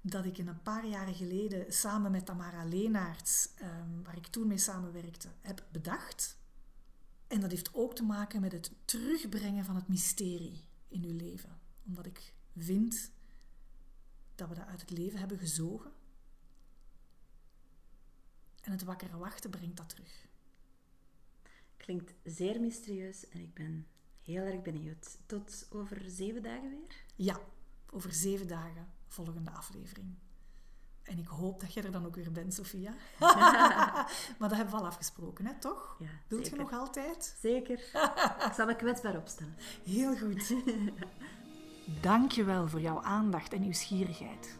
Dat 0.01 0.25
ik 0.25 0.37
een 0.37 0.61
paar 0.61 0.85
jaren 0.85 1.15
geleden 1.15 1.73
samen 1.73 2.11
met 2.11 2.25
Tamara 2.25 2.63
Leenaerts, 2.63 3.49
ehm, 3.55 4.01
waar 4.03 4.17
ik 4.17 4.27
toen 4.27 4.47
mee 4.47 4.57
samenwerkte, 4.57 5.27
heb 5.41 5.67
bedacht. 5.71 6.37
En 7.27 7.39
dat 7.39 7.51
heeft 7.51 7.73
ook 7.73 7.95
te 7.95 8.03
maken 8.03 8.41
met 8.41 8.51
het 8.51 8.71
terugbrengen 8.85 9.65
van 9.65 9.75
het 9.75 9.87
mysterie 9.87 10.65
in 10.87 11.03
uw 11.03 11.15
leven. 11.15 11.59
Omdat 11.85 12.05
ik 12.05 12.33
vind 12.57 13.11
dat 14.35 14.49
we 14.49 14.55
dat 14.55 14.67
uit 14.67 14.81
het 14.81 14.91
leven 14.91 15.19
hebben 15.19 15.37
gezogen. 15.37 15.91
En 18.61 18.71
het 18.71 18.83
wakkere 18.83 19.17
wachten 19.17 19.49
brengt 19.49 19.77
dat 19.77 19.89
terug. 19.89 20.27
Klinkt 21.77 22.13
zeer 22.23 22.59
mysterieus 22.59 23.27
en 23.27 23.39
ik 23.39 23.53
ben 23.53 23.87
heel 24.29 24.43
erg 24.43 24.61
benieuwd. 24.61 25.17
Tot 25.25 25.67
over 25.69 26.01
zeven 26.05 26.43
dagen 26.43 26.69
weer? 26.69 27.03
Ja, 27.15 27.39
over 27.91 28.13
zeven 28.13 28.47
dagen 28.47 28.87
volgende 29.07 29.51
aflevering. 29.51 30.15
En 31.03 31.17
ik 31.17 31.27
hoop 31.27 31.59
dat 31.59 31.73
je 31.73 31.81
er 31.81 31.91
dan 31.91 32.05
ook 32.05 32.15
weer 32.15 32.31
bent, 32.31 32.53
Sophia. 32.53 32.93
maar 34.39 34.49
dat 34.49 34.55
hebben 34.55 34.75
we 34.75 34.79
al 34.79 34.87
afgesproken, 34.87 35.45
hè, 35.45 35.59
toch? 35.59 35.95
Ja, 35.99 36.07
Wilt 36.27 36.49
je 36.49 36.55
nog 36.55 36.73
altijd? 36.73 37.35
Zeker. 37.39 37.79
ik 38.47 38.51
zal 38.55 38.65
me 38.65 38.75
kwetsbaar 38.75 39.17
opstellen. 39.17 39.55
Heel 39.83 40.17
goed. 40.17 40.53
Dankjewel 42.01 42.67
voor 42.67 42.81
jouw 42.81 43.01
aandacht 43.01 43.53
en 43.53 43.61
nieuwsgierigheid. 43.61 44.57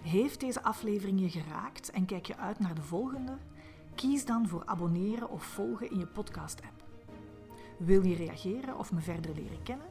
Heeft 0.00 0.40
deze 0.40 0.62
aflevering 0.62 1.20
je 1.20 1.30
geraakt 1.30 1.90
en 1.90 2.04
kijk 2.04 2.26
je 2.26 2.36
uit 2.36 2.58
naar 2.58 2.74
de 2.74 2.82
volgende? 2.82 3.38
Kies 3.94 4.24
dan 4.24 4.48
voor 4.48 4.66
abonneren 4.66 5.30
of 5.30 5.44
volgen 5.44 5.90
in 5.90 5.98
je 5.98 6.06
podcast-app. 6.06 6.75
Wil 7.76 8.04
je 8.04 8.14
reageren 8.14 8.78
of 8.78 8.92
me 8.92 9.00
verder 9.00 9.34
leren 9.34 9.62
kennen? 9.62 9.86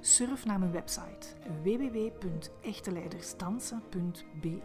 Surf 0.00 0.44
naar 0.44 0.58
mijn 0.58 0.72
website 0.72 1.26
www.echteleidersdansen.be. 1.62 4.60